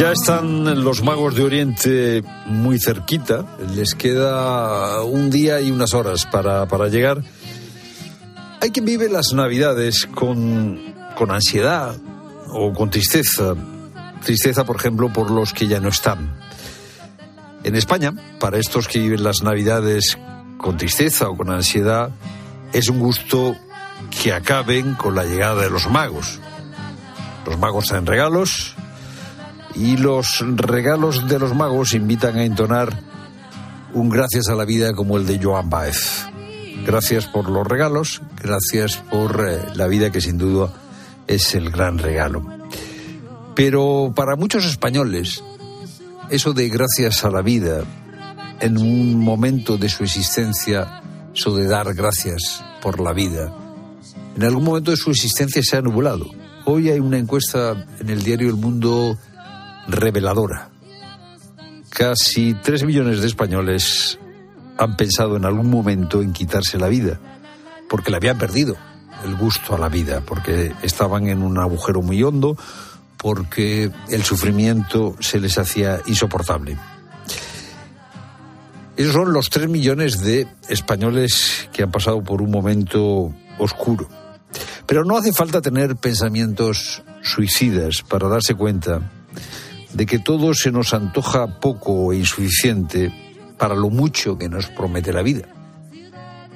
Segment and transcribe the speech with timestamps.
[0.00, 3.44] Ya están los magos de Oriente muy cerquita.
[3.74, 7.22] Les queda un día y unas horas para, para llegar.
[8.62, 11.98] Hay quien vive las Navidades con, con ansiedad
[12.48, 13.54] o con tristeza.
[14.24, 16.34] Tristeza, por ejemplo, por los que ya no están.
[17.62, 20.16] En España, para estos que viven las Navidades
[20.56, 22.08] con tristeza o con ansiedad,
[22.72, 23.54] es un gusto
[24.22, 26.40] que acaben con la llegada de los magos.
[27.44, 28.74] Los magos traen regalos
[29.80, 33.00] y los regalos de los magos invitan a entonar
[33.94, 36.26] un gracias a la vida como el de Joan Baez.
[36.84, 40.70] Gracias por los regalos, gracias por eh, la vida que sin duda
[41.26, 42.44] es el gran regalo.
[43.54, 45.42] Pero para muchos españoles,
[46.28, 47.82] eso de gracias a la vida,
[48.60, 51.00] en un momento de su existencia,
[51.34, 53.50] eso de dar gracias por la vida,
[54.36, 56.26] en algún momento de su existencia se ha nublado.
[56.66, 59.16] Hoy hay una encuesta en el diario El Mundo
[59.92, 60.70] reveladora.
[61.90, 64.18] Casi tres millones de españoles
[64.78, 67.20] han pensado en algún momento en quitarse la vida,
[67.88, 68.76] porque le habían perdido
[69.24, 72.56] el gusto a la vida, porque estaban en un agujero muy hondo,
[73.16, 76.78] porque el sufrimiento se les hacía insoportable.
[78.96, 84.08] Esos son los tres millones de españoles que han pasado por un momento oscuro.
[84.86, 89.00] Pero no hace falta tener pensamientos suicidas para darse cuenta
[89.92, 93.12] de que todo se nos antoja poco e insuficiente
[93.58, 95.48] para lo mucho que nos promete la vida.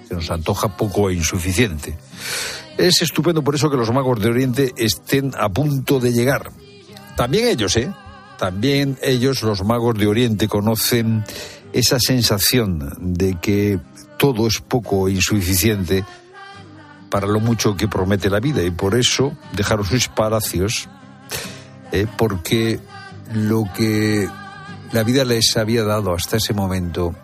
[0.08, 1.96] Se nos antoja poco e insuficiente.
[2.78, 6.50] Es estupendo por eso que los magos de Oriente estén a punto de llegar.
[7.16, 7.92] También ellos, ¿eh?
[8.38, 11.24] También ellos, los magos de Oriente, conocen
[11.72, 13.78] esa sensación de que
[14.18, 16.04] todo es poco e insuficiente
[17.10, 20.88] para lo mucho que promete la vida y por eso dejaron sus palacios
[21.92, 22.80] eh, porque
[23.32, 24.28] lo que
[24.92, 27.14] la vida les había dado hasta ese momento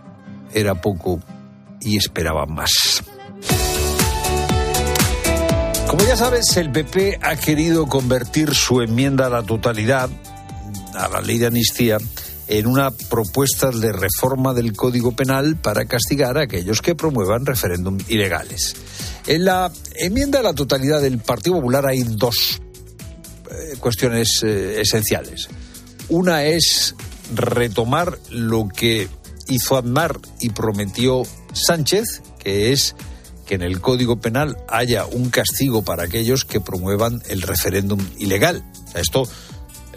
[0.52, 1.20] era poco
[1.80, 3.02] y esperaban más.
[5.88, 10.08] Como ya sabes, el PP ha querido convertir su enmienda a la totalidad,
[10.94, 11.98] a la ley de amnistía,
[12.46, 18.08] en una propuesta de reforma del Código Penal para castigar a aquellos que promuevan referéndums
[18.08, 18.74] ilegales.
[19.26, 22.60] En la enmienda a la totalidad del Partido Popular hay dos
[23.50, 25.48] eh, cuestiones eh, esenciales.
[26.10, 26.96] Una es
[27.34, 29.08] retomar lo que
[29.46, 31.22] hizo Aznar y prometió
[31.52, 32.96] Sánchez, que es
[33.46, 38.64] que en el Código Penal haya un castigo para aquellos que promuevan el referéndum ilegal.
[38.94, 39.22] Esto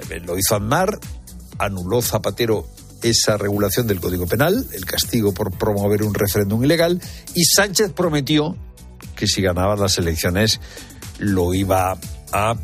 [0.09, 0.99] eh, lo hizo Aznar,
[1.57, 2.67] anuló Zapatero
[3.01, 7.01] esa regulación del Código Penal, el castigo por promover un referéndum ilegal,
[7.33, 8.55] y Sánchez prometió
[9.15, 10.59] que si ganaba las elecciones
[11.17, 11.97] lo iba
[12.33, 12.55] a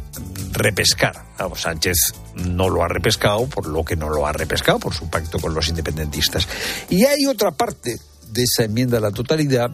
[0.51, 1.29] repescar.
[1.55, 1.95] Sánchez
[2.35, 5.53] no lo ha repescado por lo que no lo ha repescado, por su pacto con
[5.53, 6.47] los independentistas.
[6.89, 7.97] Y hay otra parte
[8.31, 9.71] de esa enmienda a la totalidad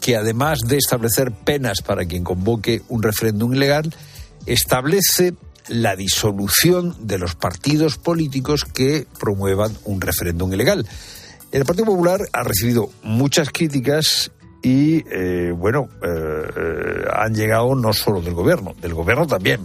[0.00, 3.92] que además de establecer penas para quien convoque un referéndum ilegal,
[4.44, 5.34] establece
[5.68, 10.86] la disolución de los partidos políticos que promuevan un referéndum ilegal.
[11.50, 14.30] El Partido Popular ha recibido muchas críticas
[14.66, 19.60] y, eh, bueno, eh, eh, han llegado no solo del gobierno, del gobierno también.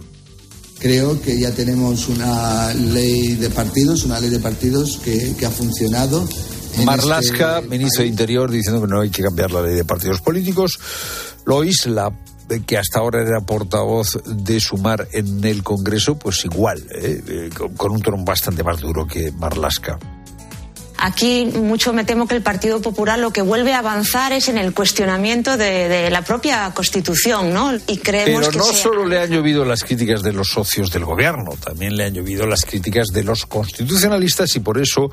[0.78, 5.50] Creo que ya tenemos una ley de partidos, una ley de partidos que, que ha
[5.50, 6.24] funcionado.
[7.58, 10.78] este ministro de Interior, diciendo que no hay que cambiar la ley de partidos políticos.
[11.46, 12.12] Lois, la
[12.66, 16.80] que hasta ahora era portavoz de Sumar en el Congreso, pues igual,
[17.76, 19.98] con- un tono bastante más duro que Marlasca.
[21.04, 24.56] Aquí mucho me temo que el Partido Popular lo que vuelve a avanzar es en
[24.56, 27.72] el cuestionamiento de, de la propia Constitución, ¿no?
[27.88, 30.92] Y creemos Pero que no sea- solo le han llovido las críticas de los socios
[30.92, 35.10] del gobierno, también le han llovido las críticas de los constitucionalistas y por eso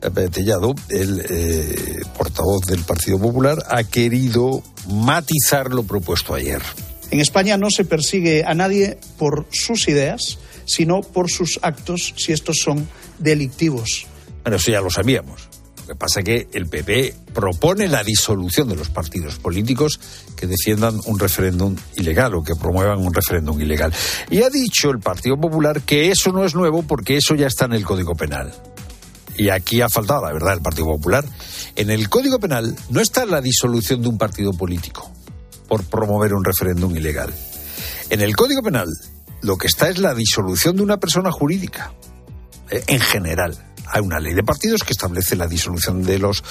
[0.00, 6.62] eh, Tellado, el eh, portavoz del Partido Popular, ha querido matizar lo propuesto ayer.
[7.10, 12.32] En España no se persigue a nadie por sus ideas, sino por sus actos, si
[12.32, 12.88] estos son
[13.18, 14.06] delictivos.
[14.48, 15.46] Bueno, eso ya lo sabíamos.
[15.80, 20.00] Lo que pasa es que el PP propone la disolución de los partidos políticos
[20.36, 23.92] que defiendan un referéndum ilegal o que promuevan un referéndum ilegal.
[24.30, 27.66] Y ha dicho el Partido Popular que eso no es nuevo porque eso ya está
[27.66, 28.54] en el Código Penal.
[29.36, 31.26] y aquí ha faltado la verdad el Partido Popular,
[31.76, 35.12] en el Código Penal no está la disolución de un partido político
[35.68, 37.34] por promover un referéndum ilegal.
[38.08, 38.88] En el Código Penal
[39.42, 41.92] lo que está es la disolución de una persona jurídica,
[42.70, 43.67] eh, en general.
[43.90, 46.42] Hay una ley de partidos que establece la disolución de los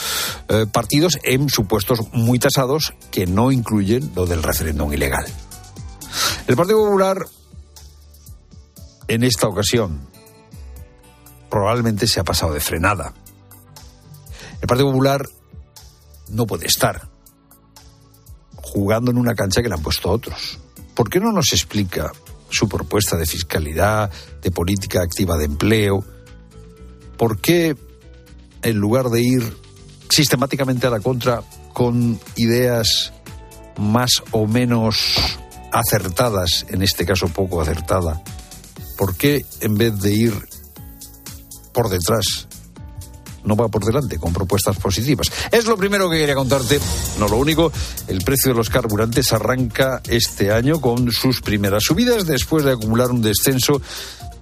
[0.50, 5.25] eh, partidos en supuestos muy tasados que no incluyen lo del referéndum ilegal.
[6.48, 7.25] El Partido Popular,
[9.07, 10.07] en esta ocasión,
[11.50, 13.13] probablemente se ha pasado de frenada.
[14.62, 15.28] El Partido Popular
[16.30, 17.07] no puede estar
[18.56, 20.60] jugando en una cancha que le han puesto otros.
[20.94, 22.12] ¿Por qué no nos explica
[22.50, 24.12] su propuesta de fiscalidad,
[24.42, 26.04] de política activa de empleo?
[27.18, 27.75] ¿Por qué,
[28.62, 29.58] en lugar de ir
[30.10, 31.42] sistemáticamente a la contra
[31.74, 33.14] con ideas
[33.78, 35.40] más o menos
[35.72, 38.22] acertadas, en este caso poco acertada,
[38.98, 40.34] ¿por qué en vez de ir
[41.74, 42.48] por detrás
[43.48, 45.31] no va por delante con propuestas positivas.
[45.52, 46.80] Es lo primero que quería contarte,
[47.18, 47.72] no lo único.
[48.08, 53.10] El precio de los carburantes arranca este año con sus primeras subidas después de acumular
[53.10, 53.81] un descenso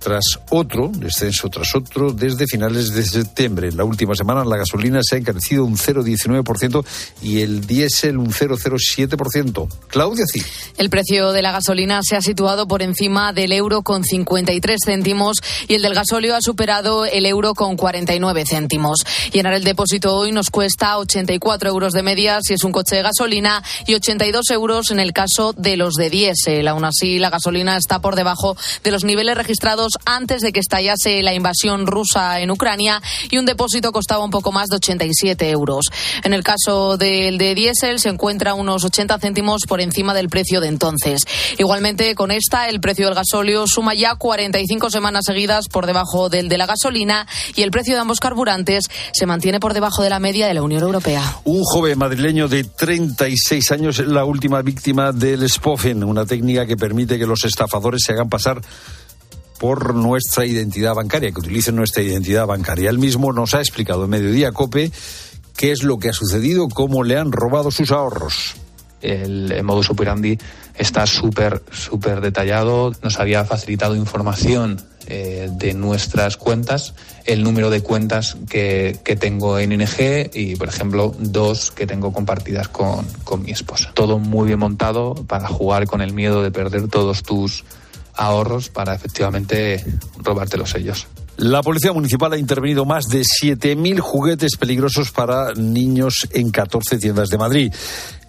[0.06, 3.70] tras otro, descenso tras otro, desde finales de septiembre.
[3.70, 6.86] En la última semana la gasolina se ha encarecido un 0,19%
[7.24, 9.68] y el diésel un 0,07%.
[9.88, 10.44] Claudia, sí.
[10.78, 15.38] El precio de la gasolina se ha situado por encima del euro con 53 céntimos
[15.68, 19.00] y el del gasóleo ha superado el euro con 49 céntimos.
[19.34, 23.02] Llenar el depósito hoy nos cuesta 84 euros de media si es un coche de
[23.02, 26.68] gasolina y 82 euros en el caso de los de diésel.
[26.68, 31.22] Aún así, la gasolina está por debajo de los niveles registrados antes de que estallase
[31.22, 35.86] la invasión rusa en Ucrania y un depósito costaba un poco más de 87 euros.
[36.24, 40.62] En el caso del de diésel se encuentra unos 80 céntimos por encima del precio
[40.62, 41.22] de entonces.
[41.58, 46.50] Igualmente, con esta, el precio del gasóleo suma ya 45 semanas seguidas por debajo del
[46.50, 50.20] de la gasolina y el precio de ambos carburantes se mantiene por debajo de la
[50.20, 51.40] media de la Unión Europea.
[51.44, 56.78] Un joven madrileño de 36 años es la última víctima del SPOFEN, una técnica que
[56.78, 58.62] permite que los estafadores se hagan pasar
[59.60, 62.90] por nuestra identidad bancaria, que utilicen nuestra identidad bancaria.
[62.90, 64.92] Él mismo nos ha explicado en Mediodía Cope
[65.56, 68.56] qué es lo que ha sucedido, cómo le han robado sus ahorros.
[69.02, 70.38] El modus operandi
[70.74, 72.92] está súper, súper detallado.
[73.04, 79.60] Nos había facilitado información eh, de nuestras cuentas, el número de cuentas que, que, tengo
[79.60, 83.92] en ING y, por ejemplo, dos que tengo compartidas con, con mi esposa.
[83.94, 87.64] Todo muy bien montado para jugar con el miedo de perder todos tus
[88.16, 89.84] ahorros para efectivamente
[90.18, 91.08] robártelos ellos.
[91.38, 97.28] La Policía Municipal ha intervenido más de 7.000 juguetes peligrosos para niños en 14 tiendas
[97.28, 97.74] de Madrid.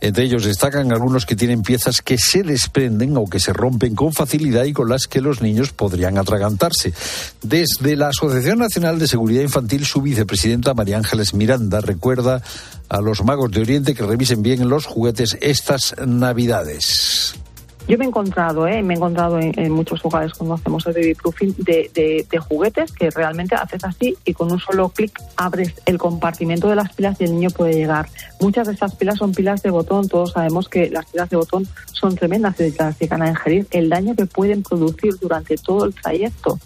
[0.01, 4.13] Entre ellos destacan algunos que tienen piezas que se desprenden o que se rompen con
[4.13, 6.93] facilidad y con las que los niños podrían atragantarse.
[7.43, 12.43] Desde la Asociación Nacional de Seguridad Infantil, su vicepresidenta María Ángeles Miranda recuerda
[12.89, 17.37] a los magos de Oriente que revisen bien los juguetes estas Navidades.
[17.89, 18.83] Yo me he encontrado, ¿eh?
[18.83, 22.91] me he encontrado en, muchos lugares cuando hacemos el baby proofing de, de, de, juguetes
[22.91, 27.21] que realmente haces así y con un solo clic abres el compartimento de las pilas
[27.21, 28.09] y el niño puede llegar.
[28.41, 30.09] Muchas de estas pilas son pilas de botón.
[30.09, 33.67] Todos sabemos que las pilas de botón son tremendas y las llegan a ingerir.
[33.71, 36.59] El daño que pueden producir durante todo el trayecto.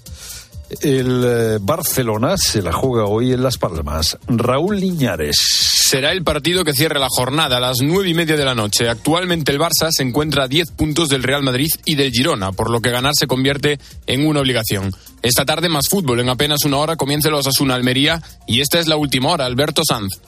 [0.80, 4.16] El eh, Barcelona se la juega hoy en Las Palmas.
[4.28, 5.36] Raúl Liñares.
[5.36, 8.88] Será el partido que cierre la jornada a las nueve y media de la noche.
[8.88, 12.70] Actualmente el Barça se encuentra a diez puntos del Real Madrid y del Girona, por
[12.70, 14.92] lo que ganar se convierte en una obligación.
[15.22, 16.20] Esta tarde más fútbol.
[16.20, 19.46] En apenas una hora comienza los Osasuna Almería y esta es la última hora.
[19.46, 20.20] Alberto Sanz.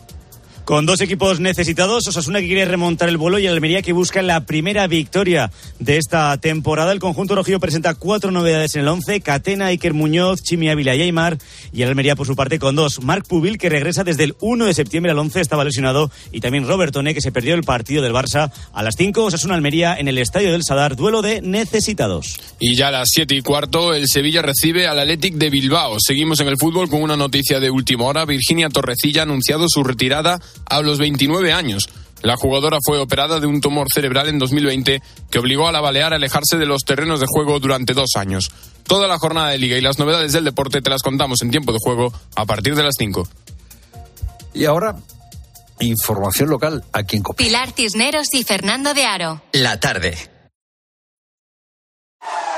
[0.64, 4.47] Con dos equipos necesitados, Osasuna que quiere remontar el vuelo y Almería que busca la
[4.47, 5.50] primera victoria
[5.81, 6.92] de esta temporada.
[6.92, 11.02] El conjunto rojillo presenta cuatro novedades en el once, Catena, Iker Muñoz, Chimi Ávila y
[11.02, 11.37] Aymar.
[11.73, 14.75] Y Almería por su parte con dos, Marc Pubil que regresa desde el 1 de
[14.75, 18.52] septiembre al 11, estaba lesionado, y también Robertone que se perdió el partido del Barça
[18.73, 22.38] a las 5, Osasuna Almería en el Estadio del Sadar, duelo de necesitados.
[22.61, 25.97] Y ya a las siete y cuarto, el Sevilla recibe al Athletic de Bilbao.
[25.99, 28.25] Seguimos en el fútbol con una noticia de última hora.
[28.25, 31.88] Virginia Torrecilla ha anunciado su retirada a los 29 años.
[32.23, 36.12] La jugadora fue operada de un tumor cerebral en 2020 que obligó a la Balear
[36.12, 38.50] a alejarse de los terrenos de juego durante dos años.
[38.85, 41.73] Toda la jornada de liga y las novedades del deporte te las contamos en tiempo
[41.73, 43.26] de juego a partir de las 5.
[44.54, 44.97] Y ahora,
[45.80, 47.37] información local aquí en Copa.
[47.37, 49.42] Pilar Cisneros y Fernando de Aro.
[49.52, 50.16] La tarde.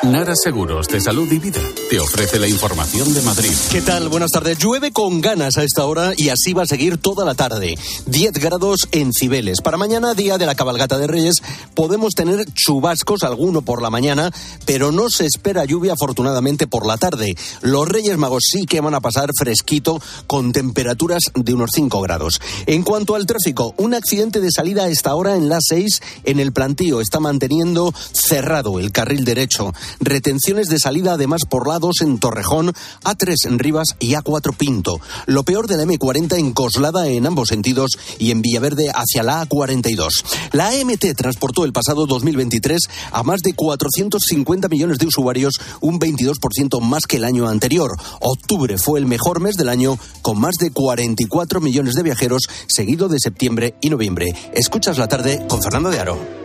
[0.02, 1.60] Nara Seguros de Salud y Vida
[1.94, 3.52] te ofrece la información de Madrid.
[3.70, 4.08] ¿Qué tal?
[4.08, 4.58] Buenas tardes.
[4.58, 7.78] Llueve con ganas a esta hora y así va a seguir toda la tarde.
[8.06, 9.60] 10 grados en Cibeles.
[9.60, 11.36] Para mañana, día de la cabalgata de Reyes,
[11.76, 14.32] podemos tener chubascos, alguno por la mañana,
[14.66, 17.36] pero no se espera lluvia afortunadamente por la tarde.
[17.60, 22.40] Los Reyes Magos sí que van a pasar fresquito con temperaturas de unos 5 grados.
[22.66, 26.40] En cuanto al tráfico, un accidente de salida a esta hora en la 6 en
[26.40, 29.72] el plantío está manteniendo cerrado el carril derecho.
[30.00, 31.68] Retenciones de salida además por
[32.00, 32.73] en Torrejón,
[33.05, 35.00] A3 en Rivas y A4 Pinto.
[35.26, 39.47] Lo peor de la M40 en Coslada en ambos sentidos y en Villaverde hacia la
[39.47, 40.09] A42.
[40.53, 42.81] La AMT transportó el pasado 2023
[43.12, 47.93] a más de 450 millones de usuarios, un 22% más que el año anterior.
[48.21, 53.09] Octubre fue el mejor mes del año con más de 44 millones de viajeros, seguido
[53.09, 54.35] de septiembre y noviembre.
[54.55, 56.43] Escuchas la tarde con Fernando de Aro.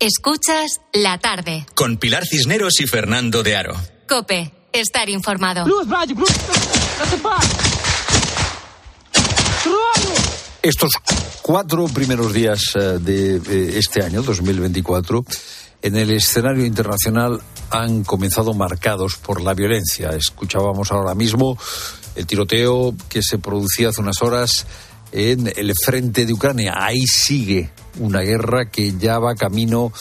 [0.00, 1.66] Escuchas la tarde.
[1.74, 3.74] Con Pilar Cisneros y Fernando de Aro.
[4.08, 5.64] Cope, estar informado.
[10.62, 10.92] Estos
[11.42, 15.24] cuatro primeros días eh, de eh, este año, 2024,
[15.82, 17.40] en el escenario internacional
[17.70, 20.10] han comenzado marcados por la violencia.
[20.10, 21.58] Escuchábamos ahora mismo
[22.14, 24.64] el tiroteo que se producía hace unas horas
[25.10, 26.74] en el frente de Ucrania.
[26.76, 29.92] Ahí sigue una guerra que ya va camino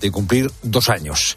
[0.00, 1.36] de cumplir dos años.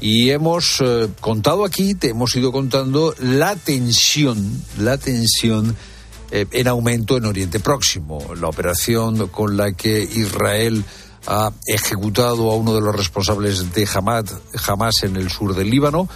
[0.00, 5.74] Y hemos eh, contado aquí, te hemos ido contando la tensión, la tensión
[6.30, 8.34] eh, en aumento en Oriente Próximo.
[8.40, 10.84] La operación con la que Israel
[11.26, 14.24] ha ejecutado a uno de los responsables de Hamas,
[14.66, 16.08] Hamas en el sur del Líbano.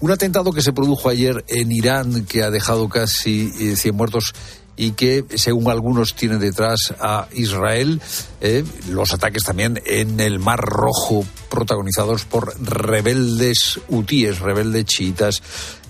[0.00, 4.34] Un atentado que se produjo ayer en Irán que ha dejado casi 100 eh, muertos
[4.76, 8.00] y que, según algunos, tiene detrás a Israel.
[8.40, 15.42] Eh, los ataques también en el Mar Rojo, protagonizados por rebeldes hutíes, rebeldes chiitas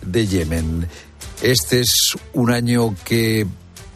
[0.05, 0.89] de Yemen.
[1.43, 3.47] Este es un año que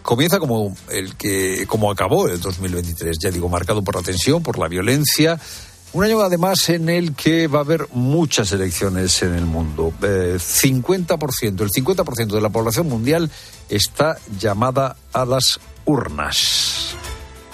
[0.02, 4.58] comienza como el que como acabó el 2023, ya digo, marcado por la tensión, por
[4.58, 5.38] la violencia,
[5.92, 9.92] un año además en el que va a haber muchas elecciones en el mundo.
[10.00, 13.30] 50%, el 50% de la población mundial
[13.68, 16.96] está llamada a las urnas.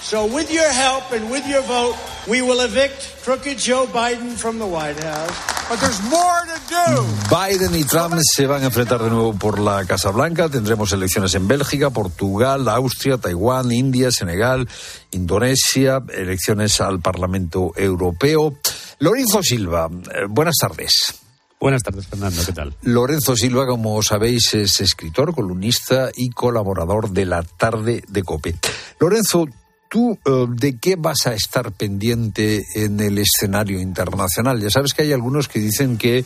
[0.03, 1.95] So with your help and with your vote,
[2.27, 5.31] we will evict crooked Joe Biden from the White House.
[5.69, 7.03] But there's more to do.
[7.29, 10.49] Biden y Trump se van a enfrentar de nuevo por la Casa Blanca.
[10.49, 14.67] Tendremos elecciones en Bélgica, Portugal, Austria, Taiwán, India, Senegal,
[15.11, 18.57] Indonesia, elecciones al Parlamento Europeo.
[18.99, 21.15] Lorenzo Silva, eh, buenas tardes.
[21.61, 22.41] Buenas tardes, Fernando.
[22.45, 22.75] ¿Qué tal?
[22.81, 28.53] Lorenzo Silva, como sabéis, es escritor, columnista y colaborador de La Tarde de Cope.
[28.99, 29.45] Lorenzo,
[29.93, 34.59] ¿Tú eh, de qué vas a estar pendiente en el escenario internacional?
[34.59, 36.25] Ya sabes que hay algunos que dicen que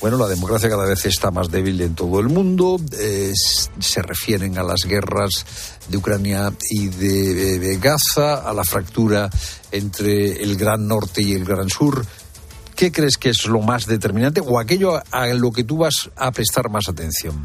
[0.00, 2.76] bueno, la democracia cada vez está más débil en todo el mundo.
[3.78, 5.46] se refieren a las guerras
[5.86, 9.30] de Ucrania y de, Gaza, a la fractura
[9.70, 12.04] entre el gran norte y el gran sur.
[12.74, 16.32] ¿Qué crees que es lo más determinante o aquello a lo que tú vas a
[16.32, 17.44] prestar más atención?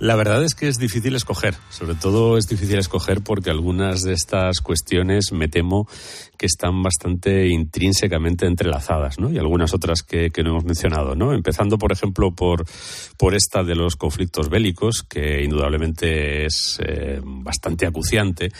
[0.00, 4.14] La verdad es que es difícil escoger, sobre todo es difícil escoger porque algunas de
[4.14, 5.86] estas cuestiones me temo
[6.38, 9.30] que están bastante intrínsecamente entrelazadas, ¿no?
[9.30, 11.34] Y algunas otras que, no hemos mencionado, ¿no?
[11.34, 12.64] Empezando, por ejemplo, por,
[13.18, 18.50] por esta de los conflictos bélicos, que indudablemente es eh, bastante acuciante.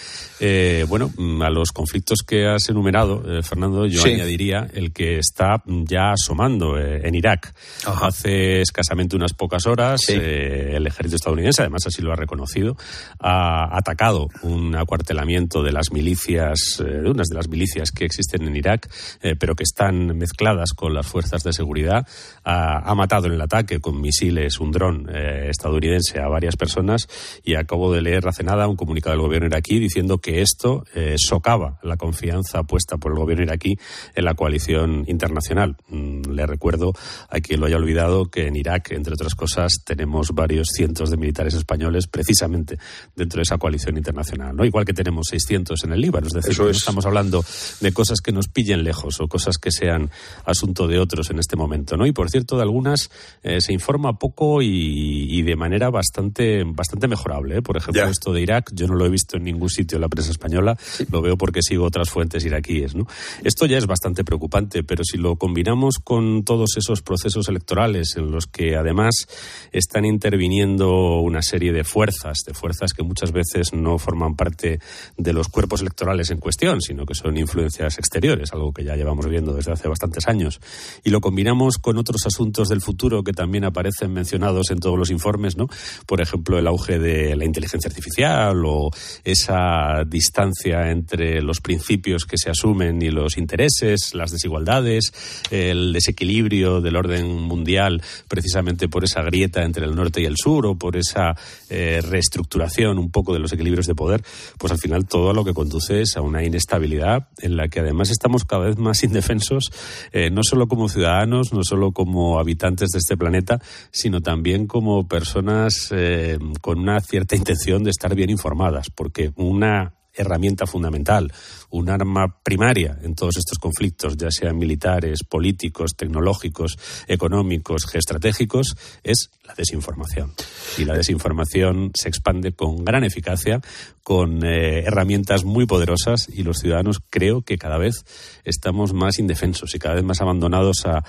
[0.41, 1.11] Eh, bueno,
[1.43, 6.79] a los conflictos que has enumerado, eh, Fernando, yo añadiría el que está ya asomando
[6.79, 7.55] en Irak.
[7.87, 12.77] Hace escasamente unas pocas horas, el ejército estadounidense, además así lo ha reconocido,
[13.21, 18.57] ha atacado un acuartelamiento de las milicias, de unas de las milicias que existen en
[18.57, 18.91] Irak,
[19.23, 22.07] eh, pero que están mezcladas con las fuerzas de seguridad.
[22.45, 27.09] Ha, matado en el ataque con misiles un dron eh, estadounidense a varias personas
[27.45, 31.15] y acabo de leer hace nada un comunicado del gobierno iraquí diciendo que esto eh,
[31.17, 33.77] socava la confianza puesta por el gobierno iraquí
[34.15, 35.77] en la coalición internacional.
[35.89, 36.93] Mm, le recuerdo
[37.31, 41.17] a quien lo haya olvidado que en Irak, entre otras cosas, tenemos varios cientos de
[41.21, 42.79] militares españoles precisamente
[43.15, 44.65] dentro de esa coalición internacional, ¿no?
[44.65, 47.45] Igual que tenemos 600 en el Líbano, es decir, no estamos hablando
[47.81, 50.11] de cosas que nos pillen lejos o cosas que sean
[50.45, 52.07] asunto de otros en este momento, ¿no?
[52.07, 53.11] Y por cierto, de algunas
[53.43, 57.59] eh, se informa poco y, de manera bastante, bastante mejorable.
[57.59, 57.63] ¿eh?
[57.63, 60.09] Por ejemplo, esto de Irak, yo no lo he visto en ningún sitio en la
[60.09, 60.77] prensa española,
[61.11, 63.07] lo veo porque sigo otras fuentes iraquíes, ¿no?
[63.43, 68.31] Esto ya es bastante preocupante, pero si lo combinamos con todos esos procesos electorales en
[68.31, 69.27] los que además
[69.73, 74.79] están interviniendo una serie de fuerzas, de fuerzas que muchas veces no forman parte
[75.17, 79.27] de los cuerpos electorales en cuestión, sino que son influencias exteriores, algo que ya llevamos
[79.27, 80.61] viendo desde hace bastantes años.
[81.05, 85.11] Y lo combinamos con otros asuntos del futuro que también aparecen mencionados en todos los
[85.11, 85.67] informes, ¿no?
[86.07, 88.91] Por ejemplo, el auge de la inteligencia artificial o
[89.25, 95.13] esa distancia entre los principios que se asumen y los intereses, las desigualdades,
[95.51, 100.67] el desequilibrio del orden mundial precisamente por esa grieta entre el norte y el sur
[100.67, 101.35] o por esa
[101.69, 104.23] eh, reestructuración un poco de los equilibrios de poder,
[104.59, 108.11] pues al final todo lo que conduce es a una inestabilidad en la que además
[108.11, 109.71] estamos cada vez más indefensos,
[110.13, 115.07] eh, no solo como ciudadanos, no solo como habitantes de este planeta, sino también como
[115.07, 121.33] personas eh, con una cierta intención de estar bien informadas, porque una herramienta fundamental,
[121.71, 129.31] un arma primaria en todos estos conflictos, ya sean militares, políticos, tecnológicos, económicos, geoestratégicos, es
[129.47, 130.33] la desinformación.
[130.79, 133.61] Y la desinformación se expande con gran eficacia,
[134.03, 138.05] con eh, herramientas muy poderosas y los ciudadanos creo que cada vez
[138.45, 141.03] estamos más indefensos y cada vez más abandonados a,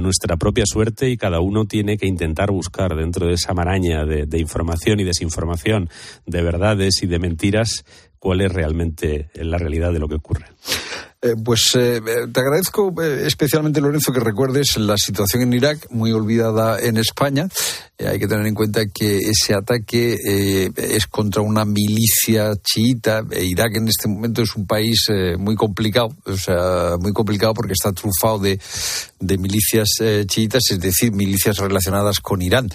[0.00, 4.38] nuestra propia suerte y cada uno tiene que intentar buscar dentro de esa maraña de
[4.38, 5.88] información y desinformación,
[6.26, 7.84] de verdades y de mentiras,
[8.22, 10.46] cuál es realmente la realidad de lo que ocurre.
[11.24, 12.00] Eh, pues eh,
[12.32, 17.48] te agradezco eh, especialmente, Lorenzo, que recuerdes la situación en Irak, muy olvidada en España.
[17.98, 20.16] hay que tener en cuenta que ese ataque
[20.76, 23.24] es contra una milicia chiita.
[23.30, 25.06] E Irak en este momento es un país
[25.38, 28.58] muy complicado, o sea, muy complicado porque está trufado de,
[29.22, 29.88] de milicias
[30.26, 32.68] chiitas, es decir, milicias relacionadas con Irán.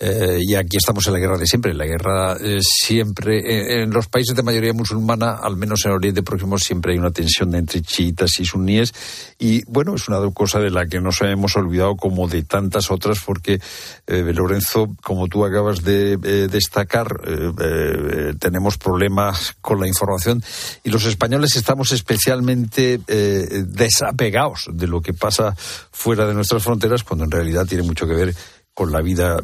[0.00, 1.74] y aquí estamos en la guerra de siempre.
[1.74, 6.92] La guerra siempre, en los países de mayoría musulmana, al menos en Oriente Próximo, siempre
[6.92, 8.92] hay una tensión entre chiitas y suníes.
[9.38, 13.20] Y bueno, es una cosa de la que nos hemos olvidado como de tantas otras,
[13.24, 13.60] porque
[14.06, 20.42] eh, Lorenzo, como tú acabas de eh, destacar, eh, tenemos problemas con la información
[20.82, 25.56] y los españoles estamos especialmente desapegados de lo que pasa
[25.96, 28.34] fuera de nuestras fronteras, cuando en realidad tiene mucho que ver
[28.74, 29.36] con la vida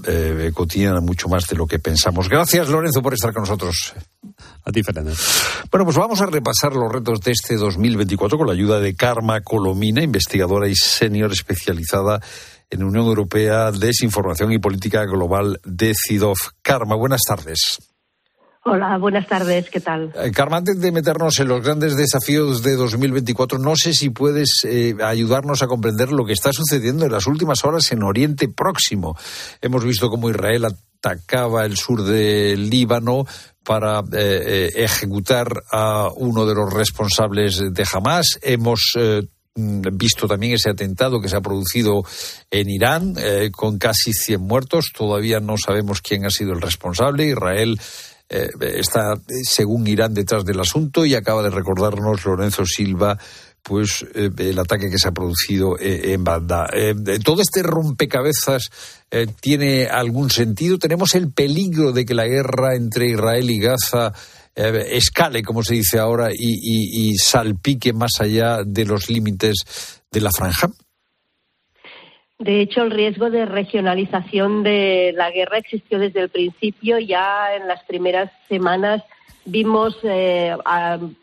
[0.52, 2.28] cotidiana mucho más de lo que pensamos.
[2.28, 3.94] Gracias, Lorenzo, por estar con nosotros.
[4.64, 5.12] A ti, Fernando.
[5.70, 9.40] Bueno, pues vamos a repasar los retos de este 2024 con la ayuda de Karma
[9.40, 12.20] Colomina, investigadora y senior especializada
[12.70, 16.50] en Unión Europea, Desinformación y Política Global de CIDOF.
[16.62, 17.89] Karma, buenas tardes.
[18.72, 20.12] Hola, buenas tardes, ¿qué tal?
[20.14, 24.64] Eh, Karma, antes de meternos en los grandes desafíos de 2024, no sé si puedes
[24.64, 29.16] eh, ayudarnos a comprender lo que está sucediendo en las últimas horas en Oriente Próximo.
[29.60, 33.24] Hemos visto cómo Israel atacaba el sur del Líbano,
[33.64, 38.38] para eh, eh, ejecutar a uno de los responsables de Hamas.
[38.42, 39.22] Hemos eh,
[39.54, 42.02] visto también ese atentado que se ha producido
[42.50, 43.14] en Irán
[43.52, 44.86] con casi 100 muertos.
[44.96, 47.26] Todavía no sabemos quién ha sido el responsable.
[47.26, 47.78] Israel
[48.30, 53.18] está, según Irán, detrás del asunto y acaba de recordarnos Lorenzo Silva
[53.62, 56.68] pues el ataque que se ha producido en Bagdad.
[57.22, 58.70] todo este rompecabezas
[59.12, 60.78] eh, tiene algún sentido?
[60.78, 64.12] ¿Tenemos el peligro de que la guerra entre Israel y Gaza
[64.54, 69.64] eh, escale, como se dice ahora, y, salpique más allá de los límites
[70.12, 70.70] de la franja?
[72.40, 76.98] De hecho, el riesgo de regionalización de la guerra existió desde el principio.
[76.98, 79.02] Ya en las primeras semanas
[79.44, 80.56] vimos eh,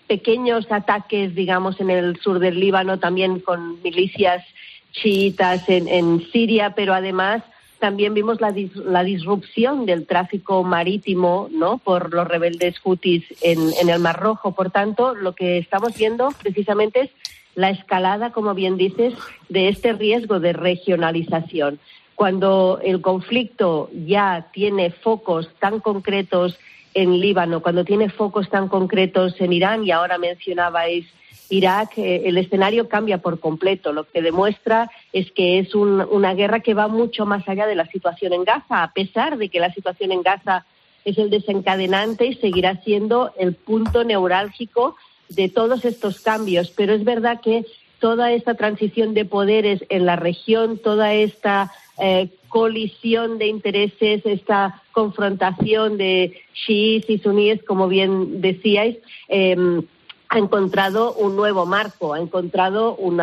[0.08, 4.46] pequeños ataques, digamos, en el sur del Líbano, también con milicias
[4.92, 7.44] chiitas en Siria, pero además
[7.80, 8.54] también vimos la,
[8.86, 11.78] la, disrupción del tráfico marítimo ¿no?
[11.78, 14.54] por los rebeldes hutis en, en, el Mar Rojo.
[14.54, 17.10] Por tanto, lo que estamos viendo precisamente es
[17.58, 19.16] la escalada, como bien dices,
[19.50, 21.80] de este riesgo de regionalización.
[22.14, 26.60] Cuando el conflicto ya tiene focos tan concretos
[26.94, 31.08] en Líbano, cuando tiene focos tan concretos en Irán, y ahora mencionabais
[31.50, 33.92] Irak, eh, el escenario cambia por completo.
[33.92, 37.88] Lo que demuestra es que es una guerra que va mucho más allá de la
[37.88, 40.64] situación en Gaza, a pesar de que la situación en Gaza
[41.06, 44.96] es el desencadenante y seguirá siendo el punto neurálgico
[45.30, 46.72] de todos estos cambios.
[46.72, 47.66] Pero es verdad que
[48.00, 54.82] toda esta transición de poderes en la región, toda esta eh, colisión de intereses, esta
[54.92, 58.98] confrontación de chiíes y suníes, como bien decíais,
[59.30, 59.82] eh,
[60.30, 63.18] ha encontrado un nuevo marco, ha encontrado un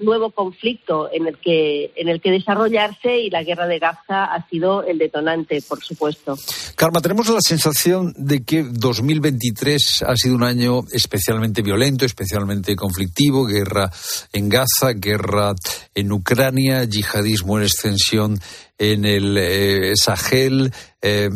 [0.00, 4.48] nuevo conflicto en el, que, en el que desarrollarse y la guerra de Gaza ha
[4.48, 6.36] sido el detonante, por supuesto.
[6.76, 13.44] Karma, tenemos la sensación de que 2023 ha sido un año especialmente violento, especialmente conflictivo,
[13.44, 13.90] guerra
[14.32, 15.54] en Gaza, guerra
[15.94, 18.38] en Ucrania, yihadismo en extensión
[18.78, 21.28] en el eh, Sahel, eh,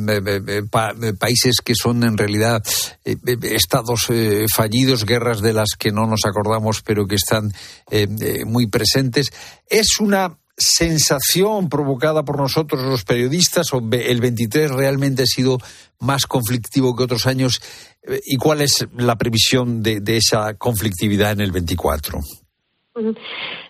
[0.70, 2.62] pa- países que son en realidad
[3.05, 4.09] eh, estados
[4.55, 7.53] fallidos, guerras de las que no nos acordamos, pero que están
[8.46, 9.31] muy presentes.
[9.68, 15.59] Es una sensación provocada por nosotros los periodistas o el 23 realmente ha sido
[16.01, 17.61] más conflictivo que otros años
[18.27, 22.18] y cuál es la previsión de, de esa conflictividad en el 24
[22.96, 23.14] Ujú.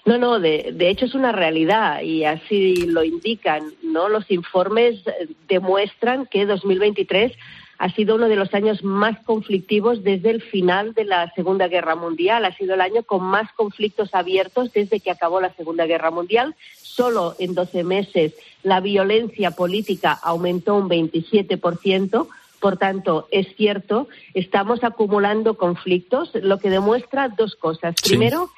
[0.08, 4.08] No, no, de, de hecho es una realidad y así lo indican, ¿no?
[4.08, 7.32] Los informes eh, demuestran que 2023
[7.76, 11.94] ha sido uno de los años más conflictivos desde el final de la Segunda Guerra
[11.94, 12.46] Mundial.
[12.46, 16.56] Ha sido el año con más conflictos abiertos desde que acabó la Segunda Guerra Mundial.
[16.80, 22.28] Solo en 12 meses la violencia política aumentó un 27%.
[22.60, 27.94] Por tanto, es cierto, estamos acumulando conflictos, lo que demuestra dos cosas.
[28.02, 28.08] Sí.
[28.08, 28.48] Primero,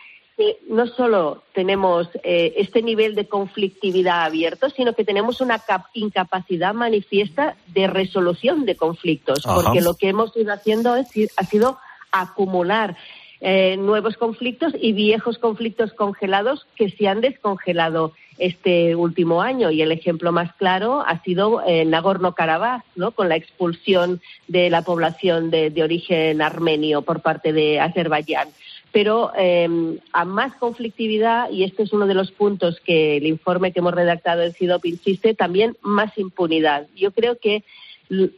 [0.40, 5.88] que no solo tenemos eh, este nivel de conflictividad abierto, sino que tenemos una cap-
[5.92, 9.56] incapacidad manifiesta de resolución de conflictos, Ajá.
[9.62, 11.78] porque lo que hemos ido haciendo es ha sido
[12.10, 12.96] acumular
[13.42, 19.70] eh, nuevos conflictos y viejos conflictos congelados que se han descongelado este último año.
[19.70, 23.10] Y el ejemplo más claro ha sido eh, Nagorno-Karabaj, ¿no?
[23.12, 28.48] con la expulsión de la población de, de origen armenio por parte de Azerbaiyán.
[28.92, 33.72] Pero eh, a más conflictividad, y este es uno de los puntos que el informe
[33.72, 36.86] que hemos redactado en CIDOP insiste, también más impunidad.
[36.96, 37.62] Yo creo que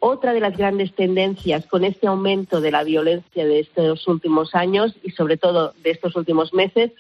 [0.01, 4.95] otra de las grandes tendencias con este aumento de la violencia de estos últimos años
[5.03, 6.93] y sobre todo de estos últimos meses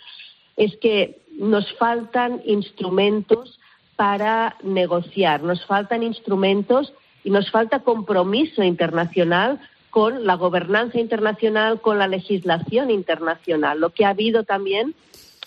[0.56, 3.58] es que nos faltan instrumentos
[3.96, 9.60] para negociar, nos faltan instrumentos y nos falta compromiso internacional
[9.92, 13.78] con la gobernanza internacional, con la legislación internacional.
[13.78, 14.94] Lo que ha habido también,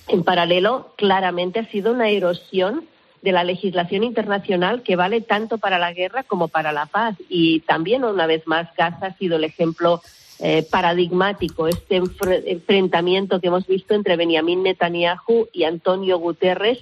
[0.07, 2.85] en paralelo, claramente ha sido una erosión
[3.23, 7.15] de la legislación internacional que vale tanto para la guerra como para la paz.
[7.27, 10.03] Y también, una vez más, Gaza ha sido el ejemplo
[10.37, 16.77] eh, paradigmático, este enfre- enfrentamiento que hemos visto entre Benjamín Netanyahu y Antonio Guterres,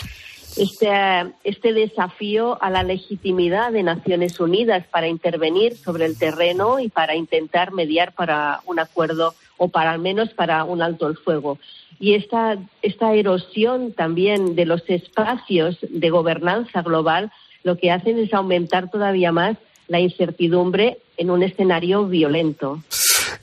[0.57, 0.89] este,
[1.43, 7.15] este desafío a la legitimidad de Naciones Unidas para intervenir sobre el terreno y para
[7.15, 11.59] intentar mediar para un acuerdo o para al menos para un alto el fuego.
[11.99, 17.31] Y esta, esta erosión también de los espacios de gobernanza global
[17.63, 22.81] lo que hacen es aumentar todavía más la incertidumbre en un escenario violento.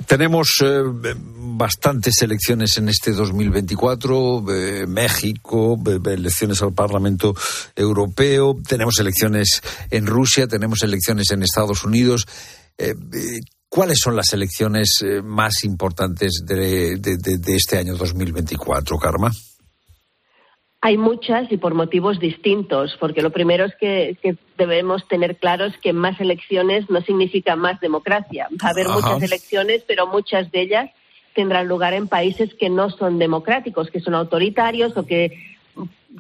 [0.07, 0.83] Tenemos eh,
[1.17, 7.35] bastantes elecciones en este 2024, eh, México, eh, elecciones al Parlamento
[7.77, 12.27] Europeo, tenemos elecciones en Rusia, tenemos elecciones en Estados Unidos.
[12.79, 12.95] Eh,
[13.69, 19.31] ¿Cuáles son las elecciones más importantes de, de- de- de este año 2024, Karma?
[20.83, 25.67] Hay muchas y por motivos distintos, porque lo primero es que, que debemos tener claro
[25.67, 28.49] es que más elecciones no significa más democracia.
[28.53, 28.95] Va a haber Ajá.
[28.95, 30.91] muchas elecciones, pero muchas de ellas
[31.35, 35.50] tendrán lugar en países que no son democráticos, que son autoritarios o que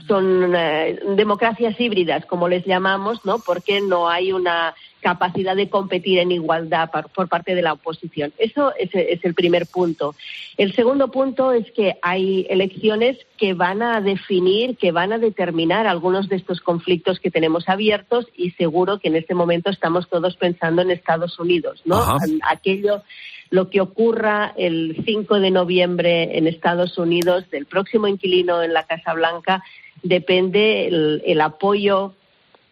[0.06, 3.38] son eh, democracias híbridas, como les llamamos, ¿no?
[3.40, 8.32] Porque no hay una capacidad de competir en igualdad par- por parte de la oposición.
[8.38, 10.14] Eso es, es el primer punto.
[10.56, 15.86] El segundo punto es que hay elecciones que van a definir, que van a determinar
[15.86, 20.36] algunos de estos conflictos que tenemos abiertos y seguro que en este momento estamos todos
[20.36, 21.96] pensando en Estados Unidos, ¿no?
[21.96, 22.18] Ajá.
[22.48, 23.02] Aquello
[23.50, 28.84] lo que ocurra el 5 de noviembre en Estados Unidos del próximo inquilino en la
[28.84, 29.62] Casa Blanca
[30.02, 32.14] depende el, apoyo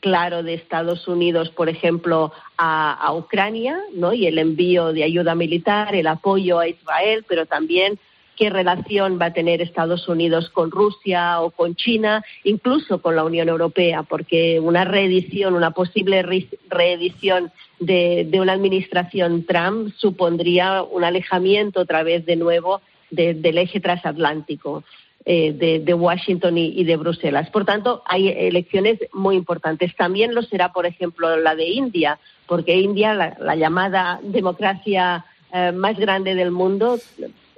[0.00, 4.12] claro de Estados Unidos, por ejemplo, a, a Ucrania, ¿no?
[4.14, 7.98] Y el envío de ayuda militar, el apoyo a Israel, pero también
[8.36, 13.24] qué relación va a tener Estados Unidos con Rusia o con China, incluso con la
[13.24, 20.82] Unión Europea, porque una reedición, una posible re- reedición de, de una administración Trump supondría
[20.82, 24.84] un alejamiento otra vez de nuevo de- del eje transatlántico.
[25.30, 27.50] eh, de, Washington y, y de Bruselas.
[27.50, 29.94] Por tanto, hay elecciones muy importantes.
[29.94, 35.72] También lo será, por ejemplo, la de India, porque India, la, la llamada democracia eh,
[35.72, 36.98] más grande del mundo,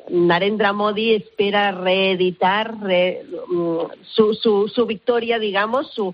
[0.08, 6.12] Narendra Modi espera reeditar re- mm, su, su, su victoria, digamos, su,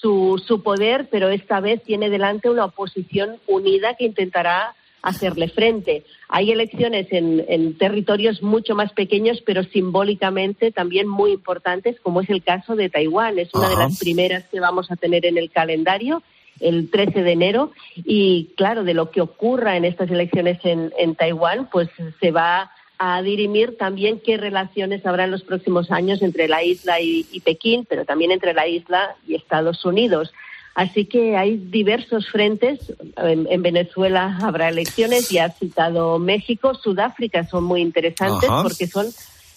[0.00, 6.04] su, su poder, pero esta vez tiene delante una oposición unida que intentará hacerle frente.
[6.28, 12.30] Hay elecciones en, en territorios mucho más pequeños, pero simbólicamente también muy importantes, como es
[12.30, 13.38] el caso de Taiwán.
[13.38, 16.22] Es una de las primeras que vamos a tener en el calendario
[16.60, 21.14] el 13 de enero y claro, de lo que ocurra en estas elecciones en, en
[21.14, 21.88] Taiwán, pues
[22.20, 27.00] se va a dirimir también qué relaciones habrá en los próximos años entre la isla
[27.00, 30.32] y, y Pekín, pero también entre la isla y Estados Unidos.
[30.74, 32.92] Así que hay diversos frentes.
[33.16, 38.62] En, en Venezuela habrá elecciones, ya has citado México, Sudáfrica son muy interesantes Ajá.
[38.62, 39.06] porque son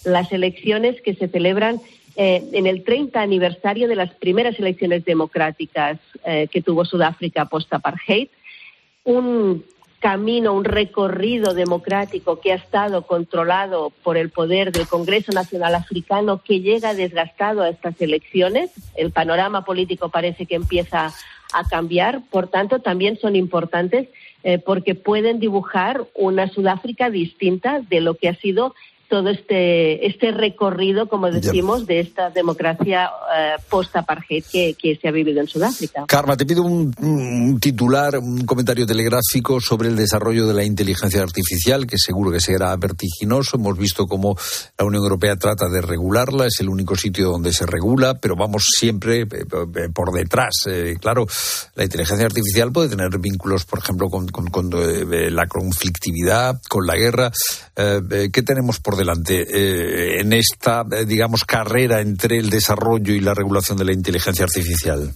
[0.04, 1.80] las elecciones que se celebran
[2.16, 8.28] eh, en el 30 aniversario de las primeras elecciones democráticas eh, que tuvo Sudáfrica post-apartheid.
[9.04, 9.64] Un
[10.00, 16.42] camino, un recorrido democrático que ha estado controlado por el poder del Congreso Nacional Africano
[16.42, 18.70] que llega desgastado a estas elecciones.
[18.96, 21.12] El panorama político parece que empieza
[21.52, 24.08] a cambiar, por tanto, también son importantes
[24.42, 28.74] eh, porque pueden dibujar una Sudáfrica distinta de lo que ha sido
[29.10, 35.10] todo este, este recorrido, como decimos, de esta democracia eh, post-apartheid que, que se ha
[35.10, 36.04] vivido en Sudáfrica.
[36.06, 41.22] Karma, te pido un, un titular, un comentario telegráfico sobre el desarrollo de la inteligencia
[41.22, 43.56] artificial, que seguro que será vertiginoso.
[43.56, 44.36] Hemos visto cómo
[44.78, 48.62] la Unión Europea trata de regularla, es el único sitio donde se regula, pero vamos
[48.78, 50.54] siempre eh, eh, por detrás.
[50.68, 51.26] Eh, claro,
[51.74, 56.86] la inteligencia artificial puede tener vínculos, por ejemplo, con, con- con, eh, la conflictividad, con
[56.86, 57.32] la guerra.
[57.74, 63.34] ¿Qué tenemos por delante eh, en esta, eh, digamos, carrera entre el desarrollo y la
[63.34, 65.10] regulación de la inteligencia artificial?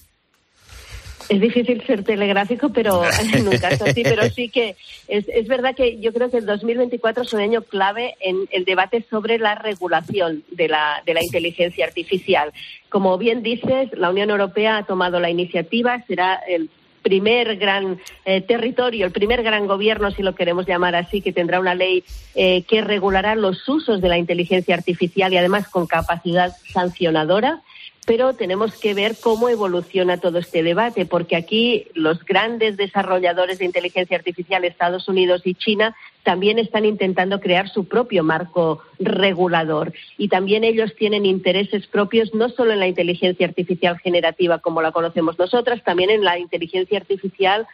[1.29, 4.77] Es difícil ser telegráfico, pero en un caso así, pero sí que
[5.09, 8.65] es, es verdad que yo creo que el 2024 es un año clave en el
[8.65, 12.53] debate sobre la regulación de la, de la inteligencia artificial.
[12.89, 16.69] Como bien dices, la Unión Europea ha tomado la iniciativa, será el
[17.05, 21.61] primer gran eh, territorio, el primer gran gobierno, si lo queremos llamar así, que tendrá
[21.61, 22.03] una ley
[22.35, 27.63] eh, que regulará los usos de la inteligencia artificial y además con capacidad sancionadora
[28.07, 33.65] pero tenemos que ver cómo evoluciona todo este debate, porque aquí los grandes desarrolladores de
[33.65, 39.93] inteligencia artificial, Estados Unidos y China, también están intentando crear su propio marco regulador.
[40.19, 44.93] Y también ellos tienen intereses propios, no solo en la inteligencia artificial generativa como la
[44.93, 47.67] conocemos nosotras, también en la inteligencia artificial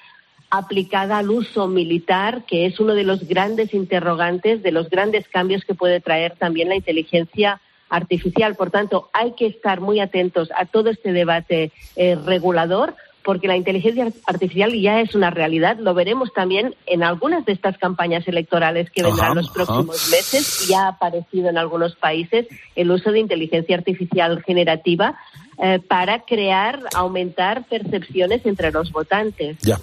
[0.50, 5.64] aplicada al uso militar, que es uno de los grandes interrogantes, de los grandes cambios
[5.64, 7.60] que puede traer también la inteligencia
[7.90, 8.55] artificial.
[8.55, 13.57] Por tanto, hay que estar muy atentos a todo este debate eh, regulador porque la
[13.57, 15.76] inteligencia artificial ya es una realidad.
[15.79, 19.55] Lo veremos también en algunas de estas campañas electorales que vendrán Ajá, los ajá.
[19.55, 20.66] próximos meses.
[20.68, 25.18] Ya ha aparecido en algunos países el uso de inteligencia artificial generativa
[25.62, 29.59] eh, para crear, aumentar percepciones entre los votantes.
[29.61, 29.79] Ya.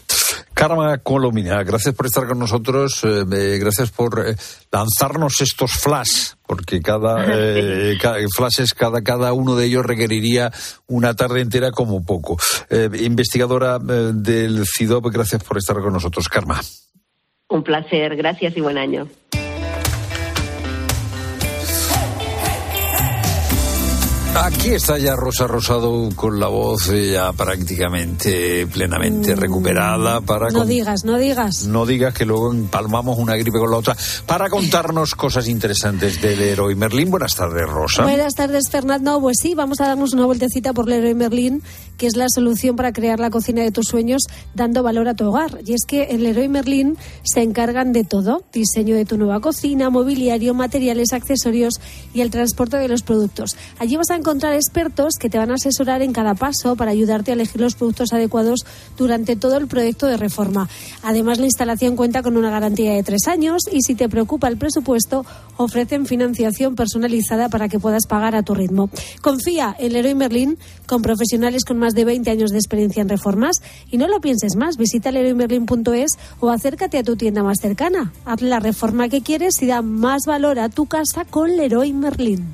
[0.57, 4.35] Karma Colomina, gracias por estar con nosotros, eh, gracias por eh,
[4.71, 10.51] lanzarnos estos flash, porque cada, eh, ca- flashes, cada, cada uno de ellos requeriría
[10.87, 12.37] una tarde entera como poco.
[12.71, 16.59] Eh, investigadora eh, del CIDOP, gracias por estar con nosotros, Karma.
[17.49, 19.07] Un placer, gracias y buen año.
[24.39, 30.59] Aquí está ya Rosa Rosado con la voz eh, ya prácticamente plenamente recuperada para No
[30.59, 31.65] con- digas, no digas.
[31.65, 33.97] No digas que luego empalmamos una gripe con la otra.
[34.27, 37.09] Para contarnos cosas interesantes del héroe Merlín.
[37.09, 38.03] Buenas tardes, Rosa.
[38.03, 39.19] Buenas tardes, Fernando.
[39.19, 41.61] Pues sí, vamos a darnos una vueltecita por Leroy Merlin,
[41.97, 45.25] que es la solución para crear la cocina de tus sueños dando valor a tu
[45.25, 45.59] hogar.
[45.65, 49.89] Y es que en Leroy Merlin se encargan de todo: diseño de tu nueva cocina,
[49.89, 51.79] mobiliario, materiales, accesorios
[52.13, 53.55] y el transporte de los productos.
[53.79, 57.31] Allí vas a encontrar expertos que te van a asesorar en cada paso para ayudarte
[57.31, 58.65] a elegir los productos adecuados
[58.97, 60.69] durante todo el proyecto de reforma.
[61.03, 64.57] Además, la instalación cuenta con una garantía de tres años y si te preocupa el
[64.57, 65.25] presupuesto,
[65.57, 68.89] ofrecen financiación personalizada para que puedas pagar a tu ritmo.
[69.21, 73.61] Confía en Leroy Merlin con profesionales con más de 20 años de experiencia en reformas
[73.89, 74.77] y no lo pienses más.
[74.77, 78.13] Visita leroymerlin.es o acércate a tu tienda más cercana.
[78.25, 82.45] Haz la reforma que quieres y da más valor a tu casa con Leroy Merlin.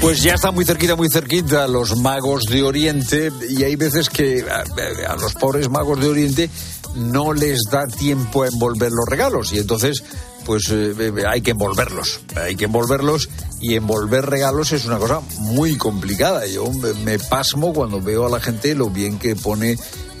[0.00, 4.44] Pues ya está muy cerquita, muy cerquita los magos de Oriente y hay veces que
[4.48, 4.62] a,
[5.10, 6.50] a los pobres magos de Oriente
[6.96, 10.04] no les da tiempo a envolver los regalos y entonces
[10.46, 10.94] pues eh,
[11.28, 13.28] hay que envolverlos, hay que envolverlos
[13.60, 16.46] y envolver regalos es una cosa muy complicada.
[16.46, 19.76] Yo me pasmo cuando veo a la gente lo bien que pone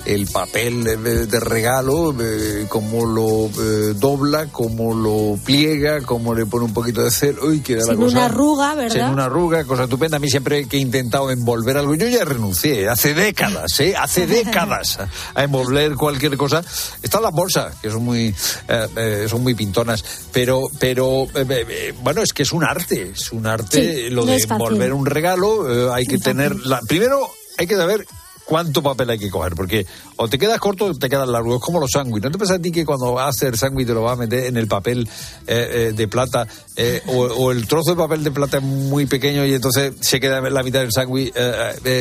[0.06, 6.46] el papel de, de regalo, eh, cómo lo eh, dobla, cómo lo pliega, cómo le
[6.46, 7.46] pone un poquito de celo.
[7.46, 8.16] Uy, queda la cosa.
[8.16, 9.06] una arruga, ¿verdad?
[9.06, 10.16] Sin una arruga, cosa estupenda.
[10.16, 13.94] A mí siempre que he intentado envolver algo, yo ya renuncié, hace décadas, ¿eh?
[13.96, 14.98] Hace décadas
[15.34, 16.62] a, envolver cualquier cosa.
[17.02, 18.34] Están las bolsas, que son muy,
[18.68, 23.32] eh, eh, son muy pintonas, pero, pero eh, bueno, es que es un arte, es
[23.32, 25.92] un arte Sí, lo no de envolver un regalo.
[25.92, 28.06] hay que tener, la, primero hay que saber
[28.46, 31.56] cuánto papel hay que coger, porque o te quedas corto o te quedas largo.
[31.56, 32.30] Es como los sándwiches.
[32.30, 34.46] ¿No te pasa a ti que cuando haces el sándwich te lo vas a meter
[34.46, 35.08] en el papel
[35.46, 39.44] eh, eh, de plata eh, o, el trozo de papel de plata es muy pequeño
[39.44, 41.34] y entonces se queda la mitad del sándwich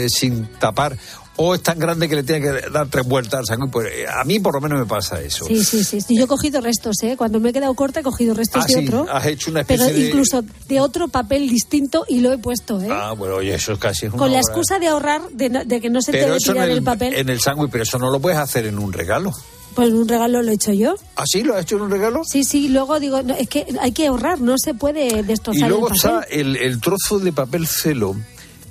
[0.08, 0.98] sin tapar?
[1.38, 3.58] O es tan grande que le tiene que dar tres vueltas al.
[3.70, 5.46] Pues, eh, a mí por lo menos me pasa eso.
[5.46, 6.00] Sí, sí, sí.
[6.16, 7.16] Yo he cogido restos, ¿eh?
[7.18, 9.06] Cuando me he quedado corta he cogido restos Ah, de sí, otro.
[9.12, 10.08] has hecho una especie Pero de...
[10.08, 12.88] incluso de otro papel distinto y lo he puesto, ¿eh?
[12.90, 14.06] Ah, bueno, oye, eso es casi...
[14.06, 16.36] es una Con la excusa de ahorrar, de, no- de que no se te Pero
[16.36, 18.66] eso tirar en el, el, papel, en el sándwich, pero eso no lo puedes hacer
[18.68, 19.32] en un regalo.
[19.76, 20.96] pues un regalo lo he hecho yo.
[21.18, 21.44] ¿Ah, sí?
[21.44, 22.22] ¿Lo has hecho en un regalo?
[22.24, 25.68] Sí, sí, luego digo, no, es que hay que ahorrar, no se puede Y destrozar
[25.68, 26.20] luego el papel.
[26.22, 28.16] está el, el trozo de papel celo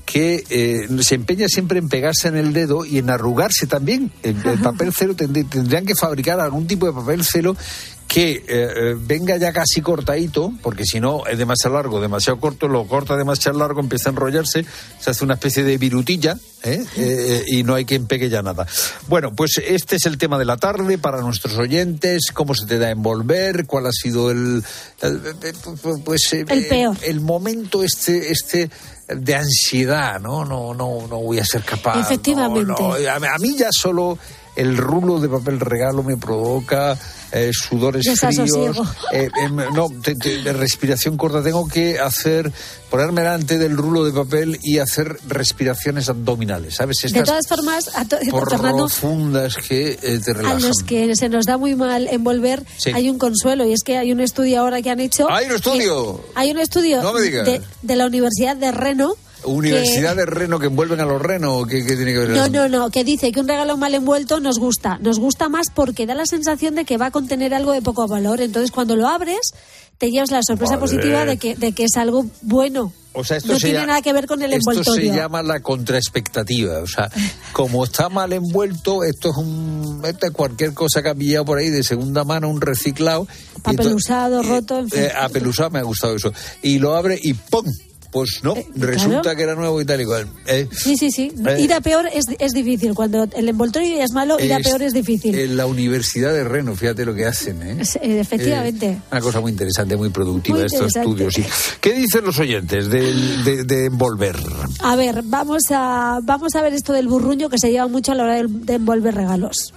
[0.05, 4.11] que eh, se empeña siempre en pegarse en el dedo y en arrugarse también.
[4.23, 7.57] El, el papel tend- tendrían que fabricar algún tipo de papel celo
[8.07, 12.69] que eh, eh, venga ya casi cortadito, porque si no es demasiado largo, demasiado corto,
[12.69, 14.65] lo corta demasiado largo, empieza a enrollarse,
[15.01, 16.85] se hace una especie de virutilla ¿eh?
[16.97, 18.67] Eh, y no hay que empegue ya nada.
[19.09, 22.79] Bueno, pues este es el tema de la tarde para nuestros oyentes, cómo se te
[22.79, 24.63] da a envolver, cuál ha sido el,
[25.03, 25.21] el-
[26.05, 26.97] pues, El peor.
[27.03, 28.71] el momento este este
[29.09, 30.45] de ansiedad, ¿no?
[30.45, 32.01] No, no, no voy a ser capaz.
[32.01, 32.73] Efectivamente.
[32.79, 32.93] no.
[32.95, 34.19] A mí ya solo
[34.57, 36.99] el rulo de papel regalo me provoca
[37.33, 38.79] eh, sudores fríos,
[39.13, 41.43] eh, em, no, te- te- de respiración corta.
[41.43, 42.53] Tengo que hacer,
[42.91, 46.99] ponerme delante del rulo de papel y hacer respiraciones abdominales, ¿sabes?
[47.03, 48.05] De Estas todas formas, a
[49.01, 50.63] profundas que eh, te a relajan.
[50.63, 52.91] los que se nos da muy mal envolver, Sí.
[52.95, 55.29] hay un consuelo y es que hay un estudio ahora que han hecho.
[55.31, 56.21] ¡Hay un estudio!
[56.37, 57.47] hay un estudio No me digas.
[57.47, 59.15] de, de la Universidad de Reno.
[59.45, 62.31] Universidad de Reno que envuelven a los renos, ¿qué, qué tiene que ver?
[62.31, 64.99] No, no, no, que dice que un regalo mal envuelto nos gusta.
[65.01, 68.07] Nos gusta más porque da la sensación de que va a contener algo de poco
[68.09, 68.41] valor.
[68.41, 69.41] Entonces, cuando lo abres,
[69.99, 72.93] te llevas la sorpresa positiva de que, de que es algo bueno.
[73.17, 75.13] O sea, esto no se tiene llama- nada que ver con el Esto envoltorio.
[75.13, 76.81] se llama la contraexpectativa.
[76.81, 77.09] O sea,
[77.53, 81.59] como está mal envuelto, esto es un esto es cualquier cosa que ha pillado por
[81.59, 83.27] ahí de segunda mano, un reciclado.
[83.57, 85.03] y Papel entonces- usado, roto, en fin.
[85.05, 86.33] eh, apelusado, me ha gustado eso.
[86.63, 87.65] Y lo abre y ¡pum!
[88.15, 89.37] Pues no, resulta Eh, claro.
[89.37, 90.29] que era nuevo y tal y cual.
[90.47, 91.33] Eh, Sí, sí, sí.
[91.47, 91.61] Eh.
[91.61, 92.95] Ir a peor es, es difícil.
[92.95, 95.35] Cuando el envoltorio ya es malo, ir a peor es difícil.
[95.37, 97.83] En la Universidad de Reno, fíjate lo que hacen, ¿eh?
[98.03, 98.99] Efectivamente.
[99.11, 101.35] Una cosa muy interesante, muy productiva Muy estos estudios.
[101.35, 101.45] sí.
[101.81, 104.37] ¿Qué dicen los oyentes del- de, de envolver?
[104.79, 108.15] A ver, vamos a, vamos a ver esto del burruño que se lleva mucho a
[108.15, 109.75] la hora de, de envolver regalos.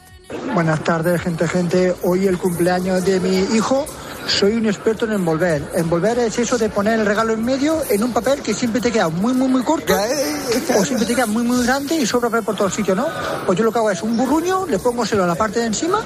[0.53, 1.95] Buenas tardes, gente, gente.
[2.03, 3.85] Hoy el cumpleaños de mi hijo.
[4.27, 5.63] Soy un experto en envolver.
[5.73, 8.91] Envolver es eso de poner el regalo en medio en un papel que siempre te
[8.91, 9.93] queda muy, muy, muy corto
[10.77, 13.07] o siempre te queda muy, muy grande y sobra papel por todo el sitio, ¿no?
[13.45, 15.67] Pues yo lo que hago es un burruño, le pongo celo a la parte de
[15.67, 16.01] encima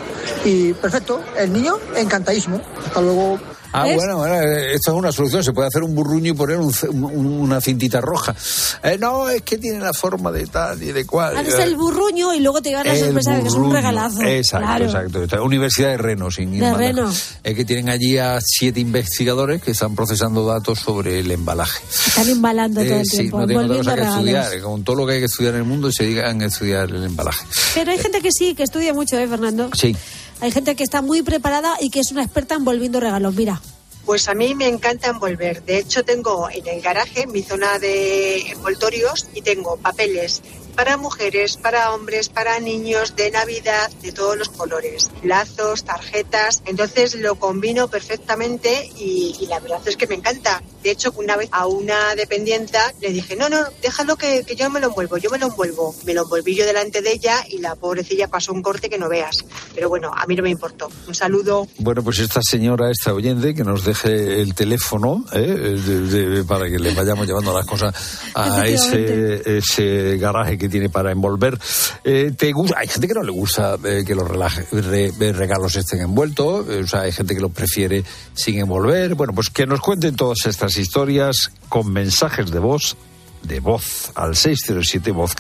[0.46, 1.24] y perfecto.
[1.36, 2.62] El niño encantadísimo.
[2.86, 3.40] Hasta luego.
[3.74, 5.44] Ah, bueno, bueno, eh, esto es una solución.
[5.44, 8.36] Se puede hacer un burruño y poner un un- una cintita roja.
[8.84, 11.38] Eh, no, es que tiene la forma de tal y de cual.
[11.38, 14.22] Haces el burruño y luego te llevas la sorpresa de que es un regalazo.
[14.24, 14.86] Exacto, Claro.
[14.86, 15.24] exacto.
[15.24, 17.12] Esta Universidad de Reno, sin De Reno.
[17.44, 21.82] Es que tienen allí a siete investigadores que están procesando datos sobre el embalaje.
[22.08, 24.18] Están embalando todo Eh, el sí, tiempo, no tengo otra cosa que regalos.
[24.20, 24.54] estudiar.
[24.54, 26.90] eh, Con todo lo que hay que estudiar en el mundo, se digan a estudiar
[26.90, 27.46] el embalaje.
[27.76, 29.70] Pero hay gente que sí, que estudia mucho, ¿eh, Fernando?
[29.74, 29.96] Sí.
[30.42, 33.36] Hay gente que está muy preparada y que es una experta envolviendo regalos.
[33.36, 33.62] Mira.
[34.06, 35.64] Pues a mí me encanta envolver.
[35.64, 41.58] De hecho, tengo en el garaje mi zona de envoltorios y tengo papeles para mujeres,
[41.58, 45.10] para hombres, para niños, de Navidad, de todos los colores.
[45.24, 46.62] Lazos, tarjetas.
[46.66, 50.62] Entonces lo combino perfectamente y, y la verdad es que me encanta.
[50.84, 54.70] De hecho, una vez a una dependienta le dije, no, no, déjalo que, que yo
[54.70, 55.94] me lo envuelvo, yo me lo envuelvo.
[56.06, 59.08] Me lo envolví yo delante de ella y la pobrecilla pasó un corte que no
[59.10, 59.46] veas.
[59.76, 60.90] Pero bueno, a mí no me importó.
[61.08, 61.68] Un saludo.
[61.78, 65.40] Bueno, pues esta señora, esta oyente, que nos deje el teléfono ¿eh?
[65.42, 67.94] de- de- para que le vayamos llevando las cosas
[68.34, 71.60] a ese, ese garaje que tiene para envolver.
[72.04, 72.78] Eh, ¿te gusta?
[72.78, 77.02] Hay gente que no le gusta eh, que los eh, regalos estén envueltos, o sea,
[77.02, 79.16] hay gente que los prefiere sin envolver.
[79.16, 82.96] Bueno, pues que nos cuenten todas estas historias con mensajes de voz
[83.42, 85.34] de voz al 607 voz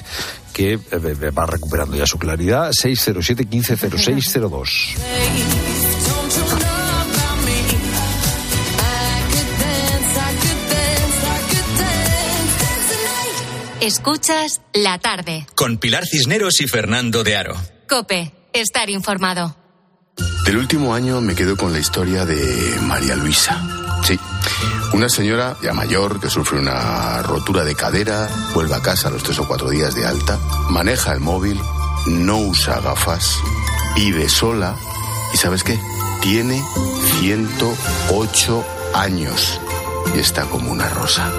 [0.53, 4.95] que va recuperando ya su claridad 607 150602
[13.81, 15.47] Escuchas la tarde.
[15.55, 17.55] Con Pilar Cisneros y Fernando de Aro.
[17.89, 19.57] Cope, estar informado.
[20.45, 23.59] Del último año me quedo con la historia de María Luisa.
[24.03, 24.19] Sí,
[24.93, 29.23] una señora ya mayor que sufre una rotura de cadera, vuelve a casa a los
[29.23, 30.37] tres o cuatro días de alta,
[30.69, 31.59] maneja el móvil,
[32.05, 33.35] no usa gafas,
[33.95, 34.75] vive sola
[35.33, 35.79] y ¿sabes qué?
[36.21, 36.63] Tiene
[37.19, 39.59] 108 años
[40.15, 41.31] y está como una rosa.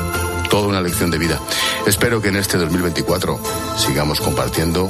[0.52, 1.40] Toda una lección de vida.
[1.86, 3.40] Espero que en este 2024
[3.78, 4.86] sigamos compartiendo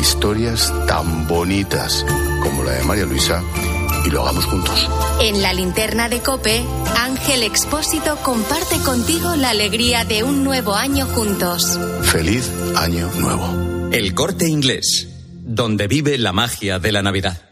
[0.00, 2.06] historias tan bonitas
[2.44, 3.42] como la de María Luisa
[4.06, 4.88] y lo hagamos juntos.
[5.20, 6.62] En la linterna de Cope,
[6.96, 11.76] Ángel Expósito comparte contigo la alegría de un nuevo año juntos.
[12.02, 13.90] Feliz año nuevo.
[13.90, 15.08] El corte inglés,
[15.42, 17.50] donde vive la magia de la Navidad.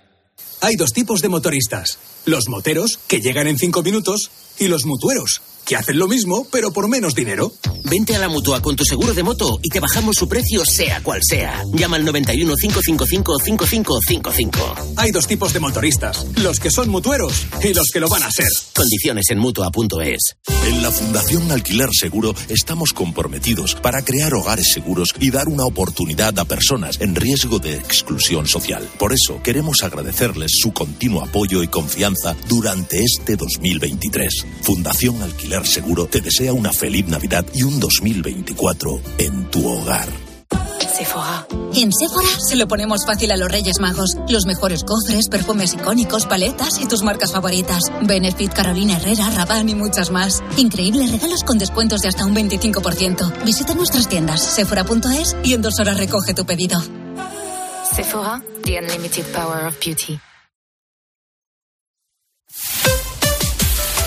[0.61, 1.99] Hay dos tipos de motoristas.
[2.25, 4.31] Los moteros, que llegan en cinco minutos,
[4.61, 7.53] y los mutueros, que hacen lo mismo, pero por menos dinero.
[7.85, 11.03] Vente a la mutua con tu seguro de moto y te bajamos su precio, sea
[11.03, 11.62] cual sea.
[11.75, 14.75] Llama al 91 555 5555.
[14.97, 18.31] Hay dos tipos de motoristas: los que son mutueros y los que lo van a
[18.31, 18.49] ser.
[18.75, 20.37] Condiciones en mutua.es.
[20.66, 26.39] En la Fundación Alquiler Seguro estamos comprometidos para crear hogares seguros y dar una oportunidad
[26.39, 28.89] a personas en riesgo de exclusión social.
[28.99, 34.47] Por eso queremos agradecerles su continuo apoyo y confianza durante este 2023.
[34.62, 40.09] Fundación Alquiler Seguro te desea una feliz Navidad y un 2024 en tu hogar.
[40.99, 41.47] Sephora.
[41.75, 44.17] En Sephora se lo ponemos fácil a los Reyes Magos.
[44.29, 47.85] Los mejores cofres, perfumes icónicos, paletas y tus marcas favoritas.
[48.03, 50.43] Benefit, Carolina Herrera, Rabanne y muchas más.
[50.57, 53.45] Increíbles regalos con descuentos de hasta un 25%.
[53.45, 56.83] Visita nuestras tiendas sephora.es y en dos horas recoge tu pedido.
[57.95, 60.19] Sephora, the unlimited power of beauty.